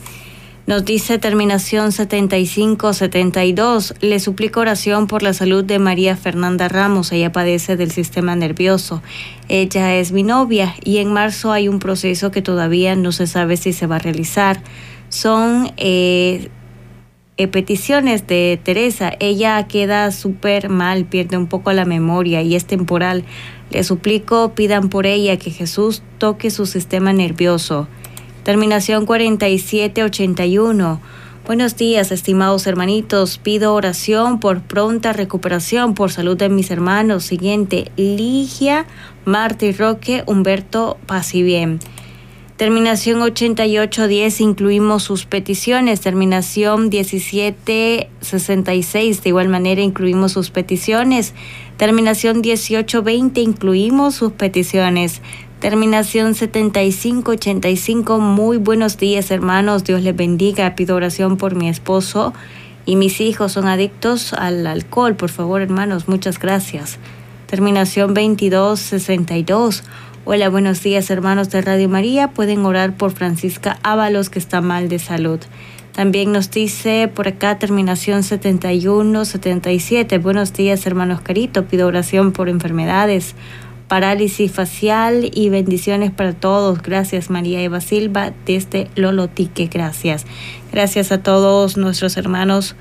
Nos 0.65 0.85
dice 0.85 1.19
terminación 1.19 1.91
75-72. 1.91 3.97
Le 4.01 4.21
suplico 4.21 4.61
oración 4.61 5.09
por 5.09 5.25
la 5.25 5.33
salud 5.33 5.65
de 5.65 5.81
María 5.81 6.17
Fernanda 6.17 6.69
Ramos. 6.69 7.11
Ella 7.11 7.33
padece 7.33 7.77
del 7.77 7.91
sistema 7.91 8.37
nervioso. 8.37 9.03
Ella 9.49 9.97
es 9.97 10.13
mi 10.13 10.23
novia 10.23 10.77
y 10.85 10.99
en 10.99 11.13
marzo 11.13 11.51
hay 11.51 11.67
un 11.67 11.81
proceso 11.81 12.31
que 12.31 12.43
todavía 12.43 12.95
no 12.95 13.11
se 13.11 13.27
sabe 13.27 13.57
si 13.57 13.73
se 13.73 13.89
va 13.89 13.97
a 13.97 13.99
realizar. 13.99 14.63
Son 15.09 15.73
eh, 15.79 16.49
eh, 17.39 17.49
peticiones 17.49 18.29
de 18.29 18.61
Teresa. 18.63 19.11
Ella 19.19 19.67
queda 19.67 20.13
súper 20.13 20.69
mal, 20.69 21.07
pierde 21.07 21.37
un 21.37 21.49
poco 21.49 21.73
la 21.73 21.85
memoria 21.85 22.41
y 22.43 22.55
es 22.55 22.67
temporal. 22.67 23.25
Le 23.71 23.83
suplico, 23.83 24.53
pidan 24.55 24.91
por 24.91 25.07
ella 25.07 25.37
que 25.39 25.51
Jesús 25.51 26.05
toque 26.19 26.51
su 26.51 26.67
sistema 26.67 27.13
nervioso. 27.13 27.89
Terminación 28.43 29.07
4781. 29.07 31.01
Buenos 31.47 31.77
días, 31.77 32.11
estimados 32.11 32.67
hermanitos. 32.67 33.39
Pido 33.39 33.73
oración 33.73 34.41
por 34.41 34.63
pronta 34.63 35.13
recuperación, 35.13 35.95
por 35.95 36.11
salud 36.11 36.37
de 36.37 36.49
mis 36.49 36.73
hermanos. 36.73 37.23
Siguiente, 37.23 37.93
Ligia, 37.97 38.87
Marta 39.25 39.67
y 39.67 39.73
Roque, 39.73 40.25
Humberto, 40.27 40.99
paz 41.07 41.37
y 41.37 41.45
bien. 41.45 41.79
Terminación 42.57 43.23
8810 43.23 44.41
incluimos 44.41 45.05
sus 45.05 45.25
peticiones. 45.25 46.01
Terminación 46.01 46.89
1766 46.89 49.23
de 49.23 49.29
igual 49.29 49.49
manera 49.49 49.83
incluimos 49.83 50.33
sus 50.33 50.51
peticiones. 50.51 51.33
Terminación 51.77 52.41
1820 52.41 53.41
incluimos 53.41 54.17
sus 54.17 54.33
peticiones. 54.33 55.23
Terminación 55.63 56.35
7585. 56.35 58.19
Muy 58.19 58.57
buenos 58.57 58.99
días, 58.99 59.31
hermanos. 59.31 59.85
Dios 59.85 60.03
les 60.03 60.17
bendiga. 60.17 60.75
Pido 60.75 60.97
oración 60.97 61.37
por 61.37 61.55
mi 61.55 61.69
esposo 61.69 62.35
y 62.85 62.97
mis 62.97 63.21
hijos 63.21 63.53
son 63.53 63.69
adictos 63.69 64.33
al 64.33 64.67
alcohol. 64.67 65.15
Por 65.15 65.31
favor, 65.31 65.63
hermanos, 65.63 66.09
muchas 66.09 66.41
gracias. 66.41 66.99
Terminación 67.47 68.09
2262. 68.09 69.85
Hola, 70.25 70.49
buenos 70.49 70.83
días, 70.83 71.09
hermanos 71.11 71.49
de 71.51 71.63
Radio 71.63 71.89
María. 71.89 72.33
Pueden 72.33 72.67
orar 72.67 72.97
por 72.97 73.13
Francisca 73.13 73.79
Ábalos, 73.85 74.31
que 74.31 74.41
está 74.41 74.63
mal 74.63 74.89
de 74.89 74.99
salud. 74.99 75.39
También 75.93 76.33
nos 76.33 76.51
dice 76.51 77.07
por 77.07 77.29
acá 77.29 77.61
terminación 77.61 78.25
7177. 78.25 80.19
Buenos 80.19 80.53
días, 80.55 80.85
hermanos 80.87 81.21
Carito. 81.21 81.67
Pido 81.67 81.87
oración 81.87 82.33
por 82.33 82.49
enfermedades 82.49 83.37
parálisis 83.93 84.51
facial 84.51 85.31
y 85.35 85.51
bendiciones 85.51 86.11
para 86.11 86.33
todos. 86.33 86.81
Gracias 86.81 87.29
María 87.29 87.61
Eva 87.61 87.83
Silva 87.83 88.33
desde 88.47 88.89
Lolotique. 88.95 89.69
Gracias. 89.71 90.25
Gracias 90.73 91.13
a 91.13 91.23
todos 91.23 91.77
nuestros 91.77 92.17
hermanos 92.17 92.75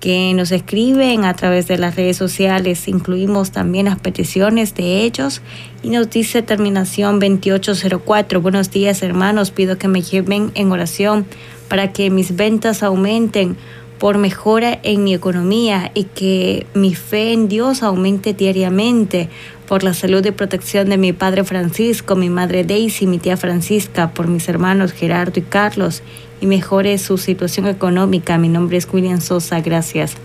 que 0.00 0.32
nos 0.32 0.52
escriben 0.52 1.26
a 1.26 1.34
través 1.34 1.68
de 1.68 1.76
las 1.76 1.96
redes 1.96 2.16
sociales. 2.16 2.88
Incluimos 2.88 3.50
también 3.50 3.84
las 3.84 3.98
peticiones 3.98 4.74
de 4.74 5.02
ellos 5.02 5.42
y 5.82 5.90
nos 5.90 6.08
dice 6.08 6.40
terminación 6.40 7.20
2804. 7.20 8.40
Buenos 8.40 8.70
días 8.70 9.02
hermanos, 9.02 9.50
pido 9.50 9.76
que 9.76 9.88
me 9.88 10.00
lleven 10.00 10.50
en 10.54 10.72
oración 10.72 11.26
para 11.68 11.92
que 11.92 12.08
mis 12.08 12.36
ventas 12.36 12.82
aumenten 12.82 13.58
por 14.04 14.18
mejora 14.18 14.80
en 14.82 15.02
mi 15.02 15.14
economía 15.14 15.90
y 15.94 16.04
que 16.04 16.66
mi 16.74 16.94
fe 16.94 17.32
en 17.32 17.48
Dios 17.48 17.82
aumente 17.82 18.34
diariamente 18.34 19.30
por 19.66 19.82
la 19.82 19.94
salud 19.94 20.22
y 20.26 20.30
protección 20.30 20.90
de 20.90 20.98
mi 20.98 21.14
padre 21.14 21.42
Francisco, 21.42 22.14
mi 22.14 22.28
madre 22.28 22.64
Daisy, 22.64 23.06
mi 23.06 23.16
tía 23.16 23.38
Francisca, 23.38 24.10
por 24.10 24.26
mis 24.26 24.46
hermanos 24.46 24.92
Gerardo 24.92 25.40
y 25.40 25.42
Carlos, 25.42 26.02
y 26.42 26.46
mejore 26.46 26.98
su 26.98 27.16
situación 27.16 27.66
económica. 27.66 28.36
Mi 28.36 28.50
nombre 28.50 28.76
es 28.76 28.86
William 28.92 29.22
Sosa, 29.22 29.62
gracias. 29.62 30.16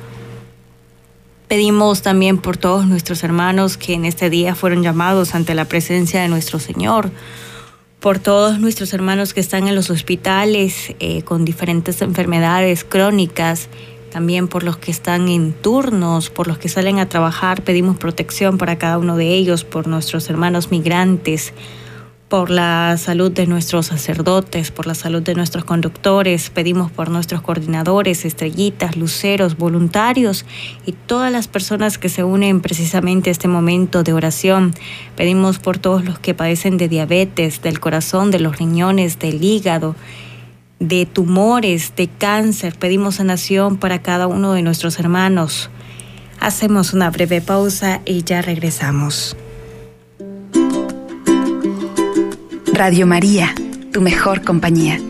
Pedimos 1.48 2.02
también 2.02 2.38
por 2.38 2.58
todos 2.58 2.86
nuestros 2.86 3.24
hermanos 3.24 3.78
que 3.78 3.94
en 3.94 4.04
este 4.04 4.30
día 4.30 4.56
fueron 4.56 4.84
llamados 4.84 5.36
ante 5.36 5.56
la 5.56 5.64
presencia 5.64 6.22
de 6.22 6.28
nuestro 6.28 6.60
Señor, 6.60 7.12
por 8.00 8.20
todos 8.20 8.60
nuestros 8.60 8.94
hermanos 8.94 9.34
que 9.34 9.42
están 9.42 9.68
en 9.68 9.76
los 9.76 9.90
hospitales 9.90 10.96
eh, 11.00 11.22
con 11.24 11.44
diferentes 11.44 12.02
enfermedades 12.02 12.86
crónicas, 12.86 13.68
también 14.10 14.48
por 14.48 14.64
los 14.64 14.78
que 14.78 14.90
están 14.90 15.28
en 15.28 15.52
turnos, 15.52 16.30
por 16.30 16.48
los 16.48 16.58
que 16.58 16.70
salen 16.70 17.00
a 17.00 17.10
trabajar, 17.10 17.62
pedimos 17.62 17.98
protección 17.98 18.58
para 18.58 18.78
cada 18.78 18.98
uno 18.98 19.18
de 19.18 19.34
ellos, 19.34 19.66
por 19.66 19.88
nuestros 19.88 20.30
hermanos 20.30 20.72
migrantes, 20.72 21.54
por 22.30 22.52
la 22.52 22.96
salud 22.98 23.32
de 23.32 23.48
nuestros 23.48 23.88
sacerdotes, 23.88 24.70
por 24.70 24.86
la 24.86 24.94
salud 24.94 25.24
de 25.24 25.34
nuestros 25.34 25.66
conductores, 25.66 26.52
pedimos 26.52 26.92
por 26.92 27.10
nuestros 27.10 27.42
coordinadores, 27.42 28.24
estrellitas, 28.24 28.96
luceros, 28.96 29.58
voluntarios 29.58 30.46
y 30.86 30.92
todas 30.92 31.32
las 31.32 31.48
personas 31.48 31.98
que 31.98 32.08
se 32.08 32.24
unen 32.24 32.62
precisamente 32.62 33.30
a 33.30 33.32
este 33.32 33.48
momento 33.48 34.04
de 34.04 34.14
oración. 34.14 34.76
Pedimos 35.16 35.58
por 35.58 35.80
todos 35.80 36.06
los 36.06 36.20
que 36.20 36.36
padecen 36.36 36.78
de 36.78 36.88
diabetes, 36.88 37.64
del 37.64 37.80
corazón, 37.80 38.30
de 38.30 38.40
los 38.40 38.60
riñones, 38.60 39.18
del 39.18 39.44
hígado, 39.44 39.96
de 40.80 41.08
tumores, 41.08 41.94
de 41.96 42.10
cáncer. 42.10 42.78
Pedimos 42.78 43.16
sanación 43.16 43.78
para 43.78 44.04
cada 44.04 44.28
uno 44.28 44.54
de 44.54 44.62
nuestros 44.62 45.00
hermanos. 45.00 45.72
Hacemos 46.40 46.94
una 46.94 47.10
breve 47.10 47.42
pausa 47.42 48.02
y 48.06 48.24
ya 48.24 48.44
regresamos. 48.44 49.36
Radio 52.80 53.06
María, 53.06 53.54
tu 53.92 54.00
mejor 54.00 54.42
compañía. 54.46 55.02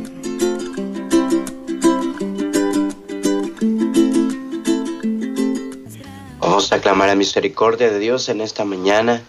Vamos 6.40 6.74
a 6.74 6.82
clamar 6.82 7.12
a 7.12 7.16
misericordia 7.16 7.92
de 7.92 8.00
Dios 8.00 8.28
en 8.30 8.42
esta 8.42 8.66
mañana, 8.66 9.22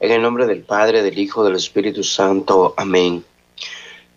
en 0.00 0.12
el 0.12 0.22
nombre 0.22 0.46
del 0.46 0.62
Padre, 0.62 1.02
del 1.02 1.18
Hijo, 1.18 1.44
del 1.44 1.56
Espíritu 1.56 2.02
Santo. 2.04 2.72
Amén. 2.78 3.22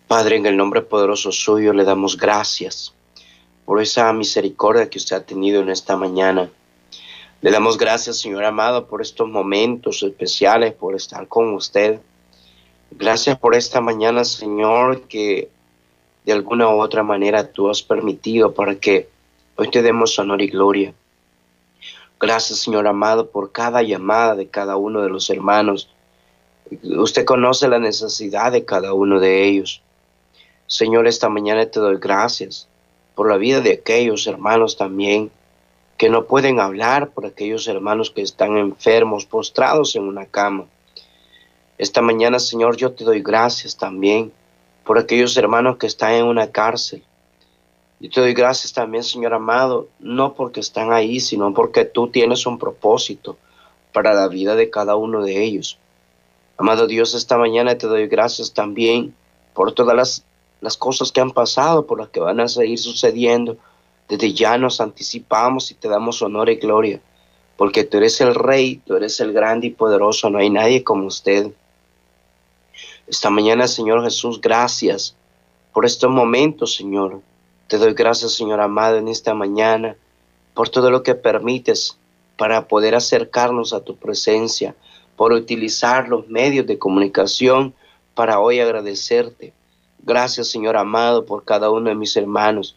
Padre, 0.07 0.37
en 0.37 0.45
el 0.45 0.55
nombre 0.55 0.81
poderoso 0.81 1.33
suyo 1.33 1.73
le 1.73 1.83
damos 1.83 2.15
gracias 2.15 2.93
por 3.65 3.81
esa 3.81 4.13
misericordia 4.13 4.89
que 4.89 4.97
usted 4.97 5.17
ha 5.17 5.25
tenido 5.25 5.61
en 5.61 5.71
esta 5.71 5.97
mañana. 5.97 6.49
Le 7.41 7.51
damos 7.51 7.77
gracias, 7.77 8.17
Señor 8.17 8.45
amado, 8.45 8.87
por 8.87 9.01
estos 9.01 9.27
momentos 9.27 10.03
especiales, 10.03 10.73
por 10.73 10.95
estar 10.95 11.27
con 11.27 11.53
usted 11.53 11.99
Gracias 12.91 13.37
por 13.37 13.55
esta 13.55 13.81
mañana, 13.81 14.23
Señor, 14.23 15.01
que 15.07 15.49
de 16.25 16.33
alguna 16.33 16.69
u 16.69 16.81
otra 16.81 17.03
manera 17.03 17.51
tú 17.51 17.69
has 17.69 17.81
permitido 17.81 18.53
para 18.53 18.75
que 18.75 19.09
hoy 19.55 19.69
te 19.69 19.81
demos 19.81 20.17
honor 20.19 20.41
y 20.41 20.47
gloria. 20.47 20.93
Gracias, 22.19 22.59
Señor 22.59 22.87
amado, 22.87 23.29
por 23.29 23.51
cada 23.51 23.81
llamada 23.83 24.35
de 24.35 24.47
cada 24.47 24.77
uno 24.77 25.01
de 25.01 25.09
los 25.09 25.29
hermanos. 25.29 25.89
Usted 26.83 27.25
conoce 27.25 27.67
la 27.67 27.79
necesidad 27.79 28.51
de 28.51 28.65
cada 28.65 28.93
uno 28.93 29.19
de 29.19 29.45
ellos. 29.45 29.81
Señor, 30.65 31.07
esta 31.07 31.29
mañana 31.29 31.65
te 31.65 31.79
doy 31.79 31.97
gracias 31.97 32.67
por 33.15 33.29
la 33.29 33.37
vida 33.37 33.61
de 33.61 33.73
aquellos 33.73 34.27
hermanos 34.27 34.77
también 34.77 35.31
que 35.97 36.09
no 36.09 36.25
pueden 36.25 36.59
hablar, 36.59 37.09
por 37.09 37.25
aquellos 37.25 37.67
hermanos 37.67 38.11
que 38.11 38.21
están 38.21 38.57
enfermos, 38.57 39.25
postrados 39.25 39.95
en 39.95 40.03
una 40.03 40.25
cama. 40.25 40.65
Esta 41.77 42.01
mañana, 42.01 42.39
Señor, 42.39 42.75
yo 42.75 42.93
te 42.93 43.03
doy 43.03 43.21
gracias 43.21 43.77
también 43.77 44.31
por 44.83 44.97
aquellos 44.97 45.37
hermanos 45.37 45.77
que 45.77 45.85
están 45.85 46.13
en 46.13 46.25
una 46.25 46.51
cárcel. 46.51 47.03
Yo 47.99 48.09
te 48.09 48.19
doy 48.19 48.33
gracias 48.33 48.73
también, 48.73 49.03
Señor 49.03 49.35
amado, 49.35 49.87
no 49.99 50.33
porque 50.33 50.59
están 50.59 50.91
ahí, 50.91 51.19
sino 51.19 51.53
porque 51.53 51.85
tú 51.85 52.07
tienes 52.07 52.47
un 52.47 52.57
propósito 52.57 53.37
para 53.93 54.15
la 54.15 54.27
vida 54.27 54.55
de 54.55 54.71
cada 54.71 54.95
uno 54.95 55.21
de 55.21 55.43
ellos. 55.43 55.77
Amado 56.57 56.87
Dios, 56.87 57.13
esta 57.13 57.37
mañana 57.37 57.77
te 57.77 57.85
doy 57.85 58.07
gracias 58.07 58.53
también 58.53 59.13
por 59.53 59.71
todas 59.73 59.95
las, 59.95 60.23
las 60.61 60.77
cosas 60.77 61.11
que 61.11 61.21
han 61.21 61.31
pasado, 61.31 61.85
por 61.85 61.99
las 61.99 62.09
que 62.09 62.19
van 62.19 62.39
a 62.39 62.47
seguir 62.47 62.79
sucediendo. 62.79 63.57
Desde 64.09 64.33
ya 64.33 64.57
nos 64.57 64.81
anticipamos 64.81 65.69
y 65.69 65.75
te 65.75 65.89
damos 65.89 66.23
honor 66.23 66.49
y 66.49 66.55
gloria, 66.55 67.01
porque 67.55 67.83
tú 67.83 67.97
eres 67.97 68.19
el 68.21 68.33
Rey, 68.33 68.77
tú 68.77 68.95
eres 68.95 69.19
el 69.19 69.31
grande 69.31 69.67
y 69.67 69.71
poderoso, 69.71 70.31
no 70.31 70.39
hay 70.39 70.49
nadie 70.49 70.83
como 70.83 71.05
usted. 71.05 71.51
Esta 73.07 73.29
mañana, 73.29 73.69
Señor 73.69 74.03
Jesús, 74.03 74.41
gracias 74.41 75.15
por 75.71 75.85
estos 75.85 76.11
momentos, 76.11 76.75
Señor. 76.75 77.21
Te 77.69 77.77
doy 77.77 77.93
gracias, 77.93 78.33
Señor 78.33 78.59
amado, 78.59 78.97
en 78.97 79.07
esta 79.07 79.33
mañana, 79.33 79.95
por 80.53 80.67
todo 80.67 80.91
lo 80.91 81.03
que 81.03 81.15
permites 81.15 81.97
para 82.37 82.67
poder 82.67 82.95
acercarnos 82.95 83.71
a 83.71 83.79
tu 83.79 83.95
presencia, 83.95 84.75
por 85.15 85.31
utilizar 85.31 86.09
los 86.09 86.27
medios 86.27 86.67
de 86.67 86.77
comunicación 86.77 87.73
para 88.13 88.41
hoy 88.41 88.59
agradecerte. 88.59 89.53
Gracias, 90.03 90.49
Señor 90.49 90.75
amado, 90.75 91.25
por 91.25 91.45
cada 91.45 91.69
uno 91.69 91.87
de 91.87 91.95
mis 91.95 92.17
hermanos. 92.17 92.75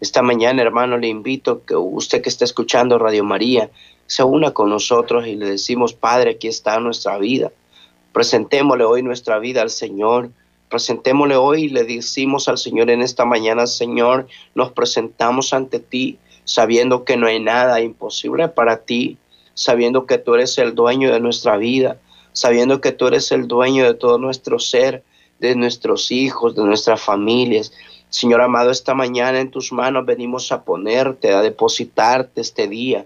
Esta 0.00 0.22
mañana, 0.22 0.60
hermano, 0.60 0.98
le 0.98 1.06
invito 1.06 1.64
que 1.64 1.76
usted 1.76 2.20
que 2.20 2.28
está 2.28 2.44
escuchando 2.44 2.98
Radio 2.98 3.22
María 3.22 3.70
se 4.06 4.24
una 4.24 4.52
con 4.52 4.70
nosotros 4.70 5.26
y 5.28 5.36
le 5.36 5.46
decimos, 5.46 5.92
Padre, 5.92 6.32
aquí 6.32 6.48
está 6.48 6.80
nuestra 6.80 7.16
vida. 7.18 7.52
Presentémosle 8.12 8.84
hoy 8.84 9.02
nuestra 9.02 9.38
vida 9.38 9.62
al 9.62 9.70
Señor. 9.70 10.30
Presentémosle 10.68 11.36
hoy 11.36 11.64
y 11.64 11.68
le 11.68 11.84
decimos 11.84 12.48
al 12.48 12.58
Señor 12.58 12.90
en 12.90 13.02
esta 13.02 13.24
mañana, 13.24 13.66
Señor, 13.66 14.26
nos 14.54 14.72
presentamos 14.72 15.52
ante 15.52 15.78
ti 15.80 16.18
sabiendo 16.48 17.04
que 17.04 17.18
no 17.18 17.26
hay 17.26 17.40
nada 17.40 17.80
imposible 17.82 18.48
para 18.48 18.78
ti, 18.78 19.18
sabiendo 19.52 20.06
que 20.06 20.16
tú 20.16 20.34
eres 20.34 20.56
el 20.56 20.74
dueño 20.74 21.12
de 21.12 21.20
nuestra 21.20 21.58
vida, 21.58 21.98
sabiendo 22.32 22.80
que 22.80 22.90
tú 22.90 23.06
eres 23.06 23.30
el 23.32 23.46
dueño 23.46 23.84
de 23.84 23.92
todo 23.92 24.16
nuestro 24.16 24.58
ser, 24.58 25.02
de 25.40 25.54
nuestros 25.54 26.10
hijos, 26.10 26.56
de 26.56 26.64
nuestras 26.64 27.02
familias. 27.02 27.72
Señor 28.08 28.40
amado, 28.40 28.70
esta 28.70 28.94
mañana 28.94 29.40
en 29.40 29.50
tus 29.50 29.72
manos 29.72 30.06
venimos 30.06 30.50
a 30.50 30.64
ponerte, 30.64 31.34
a 31.34 31.42
depositarte 31.42 32.40
este 32.40 32.66
día 32.66 33.04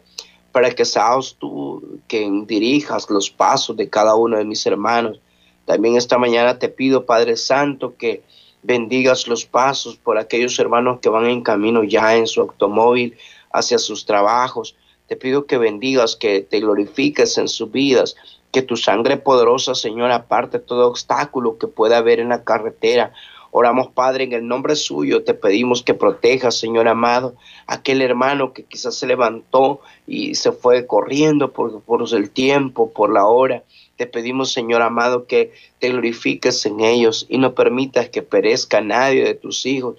para 0.52 0.70
que 0.70 0.84
seas 0.84 1.34
tú 1.38 1.98
quien 2.06 2.46
dirijas 2.46 3.08
los 3.10 3.30
pasos 3.30 3.76
de 3.76 3.88
cada 3.88 4.14
uno 4.14 4.36
de 4.36 4.44
mis 4.44 4.64
hermanos. 4.66 5.20
También 5.64 5.96
esta 5.96 6.18
mañana 6.18 6.58
te 6.58 6.68
pido, 6.68 7.06
Padre 7.06 7.36
Santo, 7.36 7.96
que 7.96 8.22
bendigas 8.62 9.26
los 9.26 9.44
pasos 9.44 9.96
por 9.96 10.18
aquellos 10.18 10.58
hermanos 10.58 11.00
que 11.00 11.08
van 11.08 11.26
en 11.26 11.42
camino 11.42 11.82
ya 11.82 12.16
en 12.16 12.26
su 12.26 12.42
automóvil 12.42 13.16
hacia 13.52 13.78
sus 13.78 14.04
trabajos. 14.04 14.76
Te 15.08 15.16
pido 15.16 15.46
que 15.46 15.58
bendigas, 15.58 16.16
que 16.16 16.42
te 16.42 16.60
glorifiques 16.60 17.38
en 17.38 17.48
sus 17.48 17.70
vidas, 17.70 18.14
que 18.52 18.62
tu 18.62 18.76
sangre 18.76 19.16
poderosa, 19.16 19.74
Señor, 19.74 20.10
aparte 20.12 20.58
todo 20.58 20.88
obstáculo 20.88 21.58
que 21.58 21.66
pueda 21.66 21.98
haber 21.98 22.20
en 22.20 22.28
la 22.28 22.44
carretera. 22.44 23.12
Oramos, 23.54 23.88
Padre, 23.88 24.24
en 24.24 24.32
el 24.32 24.48
nombre 24.48 24.74
suyo, 24.76 25.24
te 25.24 25.34
pedimos 25.34 25.82
que 25.82 25.92
protejas, 25.92 26.58
Señor 26.58 26.88
amado, 26.88 27.34
aquel 27.66 28.00
hermano 28.00 28.54
que 28.54 28.64
quizás 28.64 28.94
se 28.94 29.06
levantó 29.06 29.82
y 30.06 30.36
se 30.36 30.52
fue 30.52 30.86
corriendo 30.86 31.52
por, 31.52 31.82
por 31.82 32.02
el 32.14 32.30
tiempo, 32.30 32.90
por 32.94 33.12
la 33.12 33.26
hora. 33.26 33.62
Te 33.96 34.06
pedimos, 34.06 34.54
Señor 34.54 34.80
amado, 34.80 35.26
que 35.26 35.52
te 35.80 35.90
glorifiques 35.90 36.64
en 36.64 36.80
ellos 36.80 37.26
y 37.28 37.36
no 37.36 37.54
permitas 37.54 38.08
que 38.08 38.22
perezca 38.22 38.80
nadie 38.80 39.22
de 39.22 39.34
tus 39.34 39.66
hijos. 39.66 39.96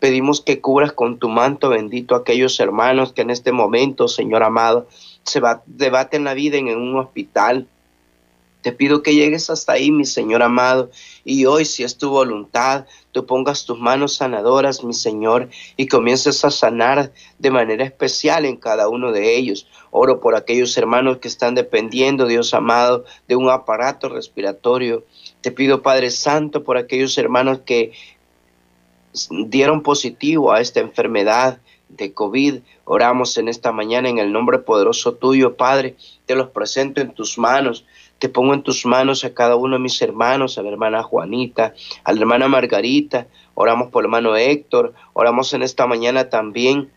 Pedimos 0.00 0.40
que 0.40 0.60
cubras 0.60 0.92
con 0.92 1.20
tu 1.20 1.28
manto 1.28 1.68
bendito 1.68 2.16
a 2.16 2.18
aquellos 2.18 2.58
hermanos 2.58 3.12
que 3.12 3.22
en 3.22 3.30
este 3.30 3.52
momento, 3.52 4.08
Señor 4.08 4.42
amado, 4.42 4.88
se 5.22 5.40
debaten 5.66 6.24
la 6.24 6.34
vida 6.34 6.56
en 6.56 6.66
un 6.76 6.96
hospital, 6.96 7.68
te 8.62 8.72
pido 8.72 9.02
que 9.02 9.14
llegues 9.14 9.50
hasta 9.50 9.72
ahí, 9.72 9.90
mi 9.90 10.04
Señor 10.04 10.42
amado, 10.42 10.90
y 11.24 11.46
hoy, 11.46 11.64
si 11.64 11.84
es 11.84 11.96
tu 11.96 12.10
voluntad, 12.10 12.86
tú 13.12 13.24
pongas 13.24 13.64
tus 13.64 13.78
manos 13.78 14.16
sanadoras, 14.16 14.82
mi 14.82 14.94
Señor, 14.94 15.48
y 15.76 15.86
comiences 15.86 16.44
a 16.44 16.50
sanar 16.50 17.12
de 17.38 17.50
manera 17.50 17.84
especial 17.84 18.44
en 18.44 18.56
cada 18.56 18.88
uno 18.88 19.12
de 19.12 19.36
ellos. 19.36 19.68
Oro 19.90 20.20
por 20.20 20.34
aquellos 20.34 20.76
hermanos 20.76 21.18
que 21.18 21.28
están 21.28 21.54
dependiendo, 21.54 22.26
Dios 22.26 22.52
amado, 22.52 23.04
de 23.28 23.36
un 23.36 23.48
aparato 23.48 24.08
respiratorio. 24.08 25.04
Te 25.40 25.52
pido, 25.52 25.82
Padre 25.82 26.10
Santo, 26.10 26.64
por 26.64 26.78
aquellos 26.78 27.16
hermanos 27.16 27.60
que 27.64 27.92
dieron 29.46 29.82
positivo 29.82 30.52
a 30.52 30.60
esta 30.60 30.80
enfermedad 30.80 31.60
de 31.88 32.12
COVID. 32.12 32.60
Oramos 32.84 33.36
en 33.38 33.48
esta 33.48 33.72
mañana 33.72 34.08
en 34.08 34.18
el 34.18 34.32
nombre 34.32 34.58
poderoso 34.58 35.14
tuyo, 35.14 35.56
Padre. 35.56 35.96
Te 36.26 36.34
los 36.34 36.50
presento 36.50 37.00
en 37.00 37.12
tus 37.12 37.38
manos. 37.38 37.84
Te 38.18 38.28
pongo 38.28 38.54
en 38.54 38.62
tus 38.62 38.84
manos 38.84 39.24
a 39.24 39.34
cada 39.34 39.56
uno 39.56 39.76
de 39.76 39.82
mis 39.82 40.00
hermanos, 40.02 40.58
a 40.58 40.62
la 40.62 40.70
hermana 40.70 41.02
Juanita, 41.02 41.74
a 42.04 42.12
la 42.12 42.20
hermana 42.20 42.48
Margarita, 42.48 43.26
oramos 43.54 43.90
por 43.90 44.02
el 44.02 44.06
hermano 44.06 44.36
Héctor, 44.36 44.94
oramos 45.12 45.52
en 45.52 45.62
esta 45.62 45.86
mañana 45.86 46.28
también 46.28 46.90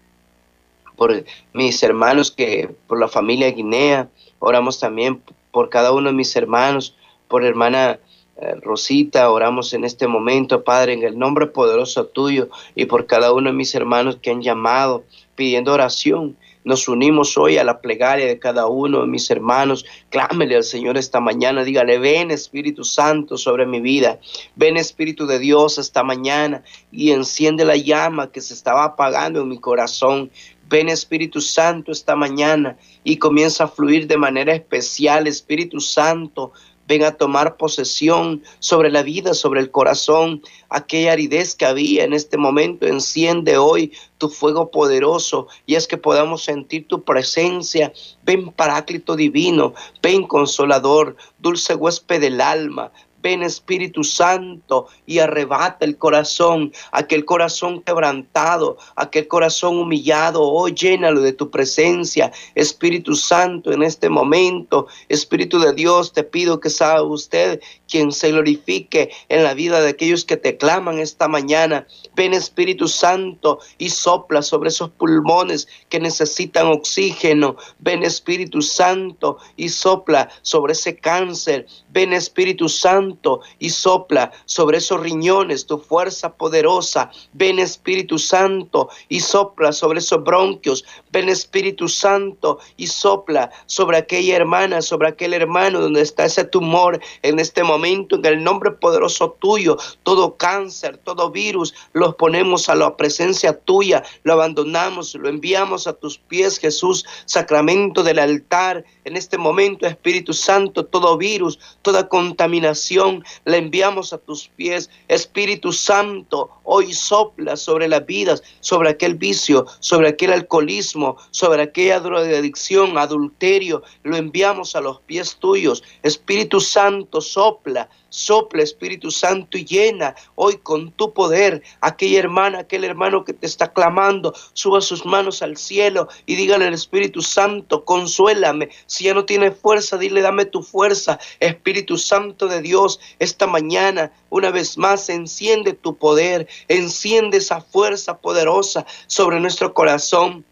por 0.95 1.23
mis 1.53 1.81
hermanos 1.81 2.31
que, 2.31 2.69
por 2.87 2.99
la 2.99 3.07
familia 3.07 3.51
Guinea, 3.51 4.09
oramos 4.39 4.79
también 4.79 5.21
por 5.51 5.69
cada 5.69 5.91
uno 5.91 6.09
de 6.09 6.15
mis 6.15 6.35
hermanos, 6.35 6.95
por 7.27 7.43
hermana 7.43 7.99
eh, 8.37 8.55
Rosita, 8.61 9.31
oramos 9.31 9.73
en 9.73 9.83
este 9.83 10.07
momento, 10.07 10.63
Padre, 10.63 10.93
en 10.93 11.03
el 11.03 11.17
nombre 11.17 11.47
poderoso 11.47 12.05
tuyo 12.05 12.49
y 12.75 12.85
por 12.85 13.05
cada 13.05 13.33
uno 13.33 13.49
de 13.49 13.55
mis 13.55 13.73
hermanos 13.75 14.17
que 14.21 14.31
han 14.31 14.41
llamado 14.41 15.03
pidiendo 15.35 15.73
oración. 15.73 16.37
Nos 16.63 16.87
unimos 16.87 17.37
hoy 17.37 17.57
a 17.57 17.63
la 17.63 17.81
plegaria 17.81 18.27
de 18.27 18.37
cada 18.37 18.67
uno 18.67 19.01
de 19.01 19.07
mis 19.07 19.29
hermanos. 19.31 19.85
Clámele 20.09 20.55
al 20.55 20.63
Señor 20.63 20.97
esta 20.97 21.19
mañana. 21.19 21.63
Dígale, 21.63 21.97
ven 21.97 22.29
Espíritu 22.29 22.83
Santo 22.83 23.37
sobre 23.37 23.65
mi 23.65 23.81
vida. 23.81 24.19
Ven 24.55 24.77
Espíritu 24.77 25.25
de 25.25 25.39
Dios 25.39 25.79
esta 25.79 26.03
mañana 26.03 26.63
y 26.91 27.11
enciende 27.11 27.65
la 27.65 27.77
llama 27.77 28.31
que 28.31 28.41
se 28.41 28.53
estaba 28.53 28.83
apagando 28.83 29.41
en 29.41 29.49
mi 29.49 29.59
corazón. 29.59 30.29
Ven 30.69 30.87
Espíritu 30.87 31.41
Santo 31.41 31.91
esta 31.91 32.15
mañana 32.15 32.77
y 33.03 33.17
comienza 33.17 33.65
a 33.65 33.67
fluir 33.67 34.07
de 34.07 34.17
manera 34.17 34.53
especial. 34.53 35.27
Espíritu 35.27 35.79
Santo, 35.81 36.53
ven 36.87 37.03
a 37.03 37.11
tomar 37.11 37.57
posesión 37.57 38.43
sobre 38.59 38.91
la 38.91 39.03
vida, 39.03 39.33
sobre 39.33 39.61
el 39.61 39.71
corazón, 39.71 40.41
aquella 40.69 41.13
aridez 41.13 41.55
que 41.55 41.65
había 41.65 42.03
en 42.03 42.13
este 42.13 42.37
momento. 42.37 42.85
Enciende 42.85 43.57
hoy 43.57 43.93
tu 44.17 44.29
fuego 44.29 44.71
poderoso 44.71 45.47
y 45.65 45.75
es 45.75 45.87
que 45.87 45.97
podamos 45.97 46.43
sentir 46.43 46.87
tu 46.87 47.03
presencia. 47.03 47.93
Ven 48.23 48.51
Paráclito 48.51 49.15
divino, 49.15 49.73
ven 50.01 50.27
Consolador, 50.27 51.15
dulce 51.39 51.75
huésped 51.75 52.21
del 52.21 52.41
alma. 52.41 52.91
Ven 53.21 53.43
Espíritu 53.43 54.03
Santo 54.03 54.87
y 55.05 55.19
arrebata 55.19 55.85
el 55.85 55.97
corazón, 55.97 56.71
aquel 56.91 57.25
corazón 57.25 57.81
quebrantado, 57.81 58.77
aquel 58.95 59.27
corazón 59.27 59.77
humillado. 59.77 60.41
Oh, 60.41 60.67
llénalo 60.67 61.21
de 61.21 61.33
tu 61.33 61.49
presencia, 61.49 62.31
Espíritu 62.55 63.15
Santo, 63.15 63.71
en 63.71 63.83
este 63.83 64.09
momento. 64.09 64.87
Espíritu 65.09 65.59
de 65.59 65.73
Dios, 65.73 66.13
te 66.13 66.23
pido 66.23 66.59
que 66.59 66.69
sea 66.69 67.01
usted 67.01 67.61
quien 67.87 68.11
se 68.11 68.31
glorifique 68.31 69.11
en 69.29 69.43
la 69.43 69.53
vida 69.53 69.81
de 69.81 69.89
aquellos 69.89 70.23
que 70.23 70.37
te 70.37 70.57
claman 70.57 70.99
esta 70.99 71.27
mañana. 71.27 71.85
Ven 72.15 72.33
Espíritu 72.33 72.87
Santo 72.87 73.59
y 73.77 73.89
sopla 73.89 74.41
sobre 74.41 74.69
esos 74.69 74.89
pulmones 74.91 75.67
que 75.89 75.99
necesitan 75.99 76.67
oxígeno. 76.67 77.57
Ven 77.79 78.03
Espíritu 78.03 78.61
Santo 78.61 79.37
y 79.57 79.69
sopla 79.69 80.29
sobre 80.41 80.73
ese 80.73 80.95
cáncer. 80.95 81.67
Ven 81.89 82.13
Espíritu 82.13 82.69
Santo 82.69 83.10
y 83.59 83.69
sopla 83.69 84.31
sobre 84.45 84.77
esos 84.77 84.99
riñones 84.99 85.65
tu 85.65 85.77
fuerza 85.77 86.33
poderosa. 86.35 87.11
Ven 87.33 87.59
Espíritu 87.59 88.17
Santo 88.17 88.89
y 89.09 89.19
sopla 89.19 89.71
sobre 89.71 89.99
esos 89.99 90.23
bronquios. 90.23 90.85
Ven 91.11 91.29
Espíritu 91.29 91.87
Santo 91.87 92.59
y 92.77 92.87
sopla 92.87 93.51
sobre 93.65 93.97
aquella 93.97 94.35
hermana, 94.35 94.81
sobre 94.81 95.09
aquel 95.09 95.33
hermano 95.33 95.81
donde 95.81 96.01
está 96.01 96.25
ese 96.25 96.43
tumor 96.43 96.99
en 97.21 97.39
este 97.39 97.63
momento. 97.63 98.15
En 98.15 98.25
el 98.25 98.43
nombre 98.43 98.71
poderoso 98.71 99.31
tuyo, 99.39 99.77
todo 100.03 100.37
cáncer, 100.37 100.97
todo 100.97 101.31
virus, 101.31 101.73
los 101.93 102.15
ponemos 102.15 102.69
a 102.69 102.75
la 102.75 102.95
presencia 102.95 103.57
tuya, 103.59 104.03
lo 104.23 104.33
abandonamos, 104.33 105.15
lo 105.15 105.27
enviamos 105.29 105.87
a 105.87 105.93
tus 105.93 106.17
pies, 106.17 106.57
Jesús, 106.57 107.05
sacramento 107.25 108.03
del 108.03 108.19
altar. 108.19 108.85
En 109.03 109.17
este 109.17 109.37
momento, 109.37 109.85
Espíritu 109.85 110.33
Santo, 110.33 110.85
todo 110.85 111.17
virus, 111.17 111.59
toda 111.81 112.07
contaminación, 112.07 113.00
la 113.45 113.57
enviamos 113.57 114.13
a 114.13 114.17
tus 114.17 114.47
pies. 114.47 114.89
Espíritu 115.07 115.71
Santo, 115.71 116.49
hoy 116.63 116.93
sopla 116.93 117.55
sobre 117.55 117.87
las 117.87 118.05
vidas, 118.05 118.43
sobre 118.59 118.89
aquel 118.89 119.15
vicio, 119.15 119.65
sobre 119.79 120.09
aquel 120.09 120.33
alcoholismo, 120.33 121.17
sobre 121.31 121.63
aquella 121.63 121.99
drogadicción, 121.99 122.97
adulterio, 122.97 123.83
lo 124.03 124.17
enviamos 124.17 124.75
a 124.75 124.81
los 124.81 124.99
pies 125.01 125.37
tuyos. 125.39 125.83
Espíritu 126.03 126.59
Santo, 126.59 127.21
sopla 127.21 127.89
Sopla 128.11 128.61
Espíritu 128.61 129.09
Santo 129.09 129.57
y 129.57 129.65
llena 129.65 130.15
hoy 130.35 130.57
con 130.57 130.91
tu 130.91 131.13
poder 131.13 131.63
aquella 131.79 132.19
hermana, 132.19 132.59
aquel 132.59 132.83
hermano 132.83 133.23
que 133.23 133.33
te 133.33 133.47
está 133.47 133.71
clamando, 133.73 134.35
suba 134.53 134.81
sus 134.81 135.05
manos 135.05 135.41
al 135.41 135.57
cielo 135.57 136.09
y 136.25 136.35
dígale 136.35 136.65
al 136.67 136.73
Espíritu 136.73 137.21
Santo, 137.21 137.85
consuélame. 137.85 138.69
Si 138.85 139.05
ya 139.05 139.13
no 139.13 139.25
tiene 139.25 139.51
fuerza, 139.51 139.97
dile, 139.97 140.21
dame 140.21 140.45
tu 140.45 140.61
fuerza. 140.61 141.19
Espíritu 141.39 141.97
Santo 141.97 142.47
de 142.47 142.61
Dios, 142.61 142.99
esta 143.19 143.47
mañana, 143.47 144.11
una 144.29 144.51
vez 144.51 144.77
más, 144.77 145.09
enciende 145.09 145.73
tu 145.73 145.97
poder, 145.97 146.47
enciende 146.67 147.37
esa 147.37 147.61
fuerza 147.61 148.19
poderosa 148.19 148.85
sobre 149.07 149.39
nuestro 149.39 149.73
corazón. 149.73 150.45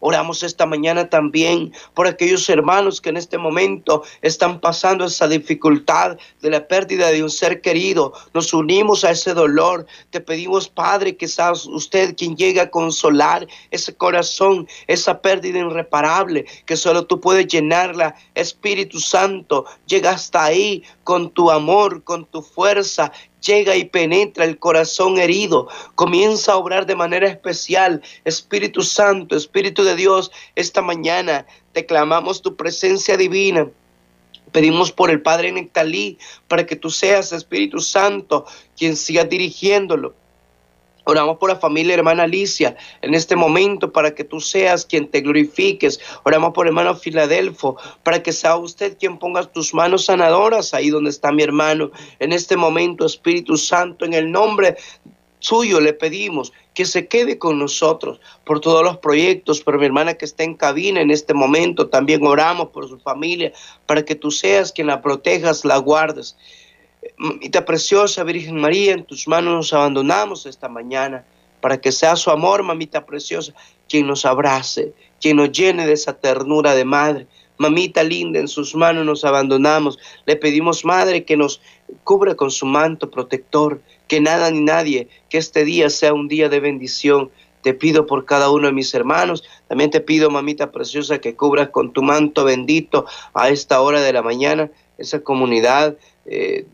Oramos 0.00 0.42
esta 0.42 0.66
mañana 0.66 1.08
también 1.08 1.72
por 1.94 2.06
aquellos 2.06 2.48
hermanos 2.48 3.00
que 3.00 3.10
en 3.10 3.16
este 3.16 3.38
momento 3.38 4.02
están 4.22 4.60
pasando 4.60 5.04
esa 5.04 5.28
dificultad 5.28 6.16
de 6.40 6.50
la 6.50 6.66
pérdida 6.66 7.08
de 7.08 7.22
un 7.22 7.30
ser 7.30 7.60
querido. 7.60 8.12
Nos 8.34 8.52
unimos 8.52 9.04
a 9.04 9.10
ese 9.10 9.34
dolor. 9.34 9.86
Te 10.10 10.20
pedimos, 10.20 10.68
Padre, 10.68 11.16
que 11.16 11.28
sea 11.28 11.52
usted 11.52 12.16
quien 12.16 12.36
llegue 12.36 12.60
a 12.60 12.70
consolar 12.70 13.46
ese 13.70 13.94
corazón, 13.94 14.68
esa 14.86 15.20
pérdida 15.20 15.58
irreparable, 15.58 16.46
que 16.64 16.76
solo 16.76 17.06
tú 17.06 17.20
puedes 17.20 17.46
llenarla. 17.46 18.14
Espíritu 18.34 19.00
Santo, 19.00 19.64
llega 19.86 20.10
hasta 20.10 20.44
ahí 20.44 20.82
con 21.04 21.30
tu 21.30 21.50
amor, 21.50 22.02
con 22.04 22.26
tu 22.26 22.42
fuerza 22.42 23.12
llega 23.46 23.76
y 23.76 23.84
penetra 23.84 24.44
el 24.44 24.58
corazón 24.58 25.18
herido, 25.18 25.68
comienza 25.94 26.52
a 26.52 26.56
obrar 26.56 26.86
de 26.86 26.96
manera 26.96 27.28
especial. 27.28 28.02
Espíritu 28.24 28.82
Santo, 28.82 29.36
Espíritu 29.36 29.84
de 29.84 29.96
Dios, 29.96 30.30
esta 30.54 30.82
mañana 30.82 31.46
te 31.72 31.86
clamamos 31.86 32.42
tu 32.42 32.56
presencia 32.56 33.16
divina. 33.16 33.68
Pedimos 34.52 34.92
por 34.92 35.10
el 35.10 35.22
Padre 35.22 35.52
Nectalí 35.52 36.18
para 36.48 36.66
que 36.66 36.76
tú 36.76 36.90
seas, 36.90 37.32
Espíritu 37.32 37.80
Santo, 37.80 38.46
quien 38.76 38.96
siga 38.96 39.24
dirigiéndolo 39.24 40.14
Oramos 41.08 41.36
por 41.38 41.48
la 41.50 41.56
familia 41.56 41.94
hermana 41.94 42.24
Alicia 42.24 42.76
en 43.00 43.14
este 43.14 43.36
momento 43.36 43.92
para 43.92 44.12
que 44.12 44.24
tú 44.24 44.40
seas 44.40 44.84
quien 44.84 45.06
te 45.06 45.20
glorifiques. 45.20 46.00
Oramos 46.24 46.52
por 46.52 46.66
hermano 46.66 46.96
Filadelfo 46.96 47.76
para 48.02 48.24
que 48.24 48.32
sea 48.32 48.56
usted 48.56 48.98
quien 48.98 49.16
ponga 49.16 49.44
tus 49.44 49.72
manos 49.72 50.06
sanadoras 50.06 50.74
ahí 50.74 50.90
donde 50.90 51.10
está 51.10 51.30
mi 51.30 51.44
hermano. 51.44 51.92
En 52.18 52.32
este 52.32 52.56
momento, 52.56 53.06
Espíritu 53.06 53.56
Santo, 53.56 54.04
en 54.04 54.14
el 54.14 54.32
nombre 54.32 54.78
suyo 55.38 55.80
le 55.80 55.92
pedimos 55.92 56.52
que 56.74 56.84
se 56.84 57.06
quede 57.06 57.38
con 57.38 57.56
nosotros 57.56 58.20
por 58.44 58.58
todos 58.58 58.82
los 58.82 58.96
proyectos, 58.96 59.60
por 59.60 59.78
mi 59.78 59.86
hermana 59.86 60.14
que 60.14 60.24
está 60.24 60.42
en 60.42 60.54
cabina 60.54 61.00
en 61.00 61.12
este 61.12 61.34
momento. 61.34 61.88
También 61.88 62.26
oramos 62.26 62.70
por 62.70 62.88
su 62.88 62.98
familia 62.98 63.52
para 63.86 64.04
que 64.04 64.16
tú 64.16 64.32
seas 64.32 64.72
quien 64.72 64.88
la 64.88 65.02
protejas, 65.02 65.64
la 65.64 65.76
guardes. 65.76 66.36
Mamita 67.18 67.64
preciosa, 67.64 68.24
Virgen 68.24 68.60
María, 68.60 68.92
en 68.92 69.04
tus 69.04 69.26
manos 69.26 69.54
nos 69.54 69.72
abandonamos 69.72 70.44
esta 70.44 70.68
mañana 70.68 71.24
para 71.62 71.80
que 71.80 71.90
sea 71.90 72.14
su 72.14 72.30
amor, 72.30 72.62
mamita 72.62 73.06
preciosa, 73.06 73.54
quien 73.88 74.06
nos 74.06 74.26
abrace, 74.26 74.92
quien 75.20 75.38
nos 75.38 75.50
llene 75.50 75.86
de 75.86 75.94
esa 75.94 76.12
ternura 76.12 76.74
de 76.74 76.84
madre. 76.84 77.26
Mamita 77.56 78.02
linda, 78.02 78.38
en 78.38 78.48
sus 78.48 78.74
manos 78.74 79.06
nos 79.06 79.24
abandonamos. 79.24 79.98
Le 80.26 80.36
pedimos, 80.36 80.84
Madre, 80.84 81.24
que 81.24 81.38
nos 81.38 81.62
cubra 82.04 82.34
con 82.34 82.50
su 82.50 82.66
manto 82.66 83.10
protector, 83.10 83.80
que 84.08 84.20
nada 84.20 84.50
ni 84.50 84.60
nadie, 84.60 85.08
que 85.30 85.38
este 85.38 85.64
día 85.64 85.88
sea 85.88 86.12
un 86.12 86.28
día 86.28 86.50
de 86.50 86.60
bendición. 86.60 87.30
Te 87.62 87.72
pido 87.72 88.06
por 88.06 88.26
cada 88.26 88.50
uno 88.50 88.66
de 88.66 88.74
mis 88.74 88.92
hermanos. 88.94 89.42
También 89.68 89.90
te 89.90 90.02
pido, 90.02 90.28
mamita 90.28 90.70
preciosa, 90.70 91.18
que 91.18 91.34
cubras 91.34 91.70
con 91.70 91.94
tu 91.94 92.02
manto 92.02 92.44
bendito 92.44 93.06
a 93.32 93.48
esta 93.48 93.80
hora 93.80 94.02
de 94.02 94.12
la 94.12 94.22
mañana 94.22 94.70
esa 94.98 95.20
comunidad. 95.20 95.96
Eh, 96.26 96.66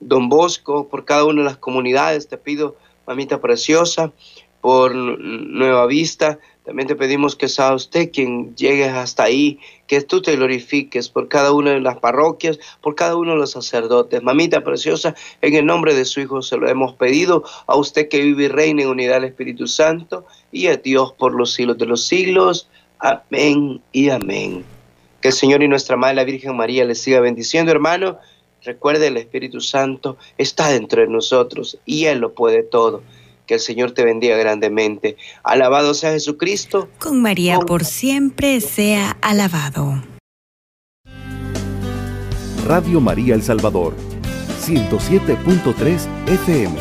Don 0.00 0.28
Bosco, 0.28 0.88
por 0.88 1.04
cada 1.04 1.24
una 1.24 1.42
de 1.42 1.48
las 1.48 1.58
comunidades, 1.58 2.28
te 2.28 2.38
pido, 2.38 2.76
mamita 3.06 3.40
preciosa, 3.40 4.12
por 4.60 4.94
Nueva 4.94 5.86
Vista, 5.86 6.38
también 6.68 6.86
te 6.86 6.96
pedimos 6.96 7.34
que 7.34 7.48
sea 7.48 7.72
usted 7.72 8.10
quien 8.12 8.54
llegue 8.54 8.84
hasta 8.84 9.22
ahí, 9.22 9.58
que 9.86 10.02
tú 10.02 10.20
te 10.20 10.36
glorifiques 10.36 11.08
por 11.08 11.26
cada 11.28 11.52
una 11.52 11.70
de 11.70 11.80
las 11.80 11.96
parroquias, 11.96 12.58
por 12.82 12.94
cada 12.94 13.16
uno 13.16 13.30
de 13.30 13.38
los 13.38 13.52
sacerdotes. 13.52 14.22
Mamita 14.22 14.62
preciosa, 14.62 15.14
en 15.40 15.54
el 15.54 15.64
nombre 15.64 15.94
de 15.94 16.04
su 16.04 16.20
Hijo 16.20 16.42
se 16.42 16.58
lo 16.58 16.68
hemos 16.68 16.92
pedido, 16.92 17.42
a 17.66 17.74
usted 17.74 18.10
que 18.10 18.20
vive 18.20 18.44
y 18.44 18.48
reina 18.48 18.82
en 18.82 18.88
unidad 18.88 19.14
del 19.14 19.24
Espíritu 19.24 19.66
Santo, 19.66 20.26
y 20.52 20.66
a 20.66 20.76
Dios 20.76 21.12
por 21.12 21.34
los 21.34 21.54
siglos 21.54 21.78
de 21.78 21.86
los 21.86 22.04
siglos. 22.04 22.68
Amén 22.98 23.80
y 23.92 24.10
amén. 24.10 24.62
Que 25.22 25.28
el 25.28 25.34
Señor 25.34 25.62
y 25.62 25.68
nuestra 25.68 25.96
Madre 25.96 26.16
la 26.16 26.24
Virgen 26.24 26.54
María 26.54 26.84
les 26.84 27.00
siga 27.00 27.20
bendiciendo, 27.20 27.72
hermano. 27.72 28.18
Recuerde, 28.64 29.08
el 29.08 29.16
Espíritu 29.16 29.60
Santo 29.60 30.16
está 30.36 30.68
dentro 30.68 31.00
de 31.00 31.08
nosotros 31.08 31.78
y 31.84 32.06
Él 32.06 32.18
lo 32.18 32.34
puede 32.34 32.62
todo. 32.62 33.02
Que 33.46 33.54
el 33.54 33.60
Señor 33.60 33.92
te 33.92 34.04
bendiga 34.04 34.36
grandemente. 34.36 35.16
Alabado 35.42 35.94
sea 35.94 36.12
Jesucristo. 36.12 36.88
Con 36.98 37.22
María 37.22 37.58
por 37.60 37.84
siempre 37.84 38.60
sea 38.60 39.16
alabado. 39.22 40.02
Radio 42.66 43.00
María 43.00 43.34
El 43.34 43.42
Salvador, 43.42 43.94
107.3 44.60 46.06
FM, 46.26 46.76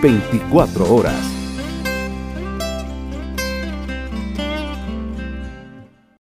24 0.00 0.94
horas. 0.94 1.35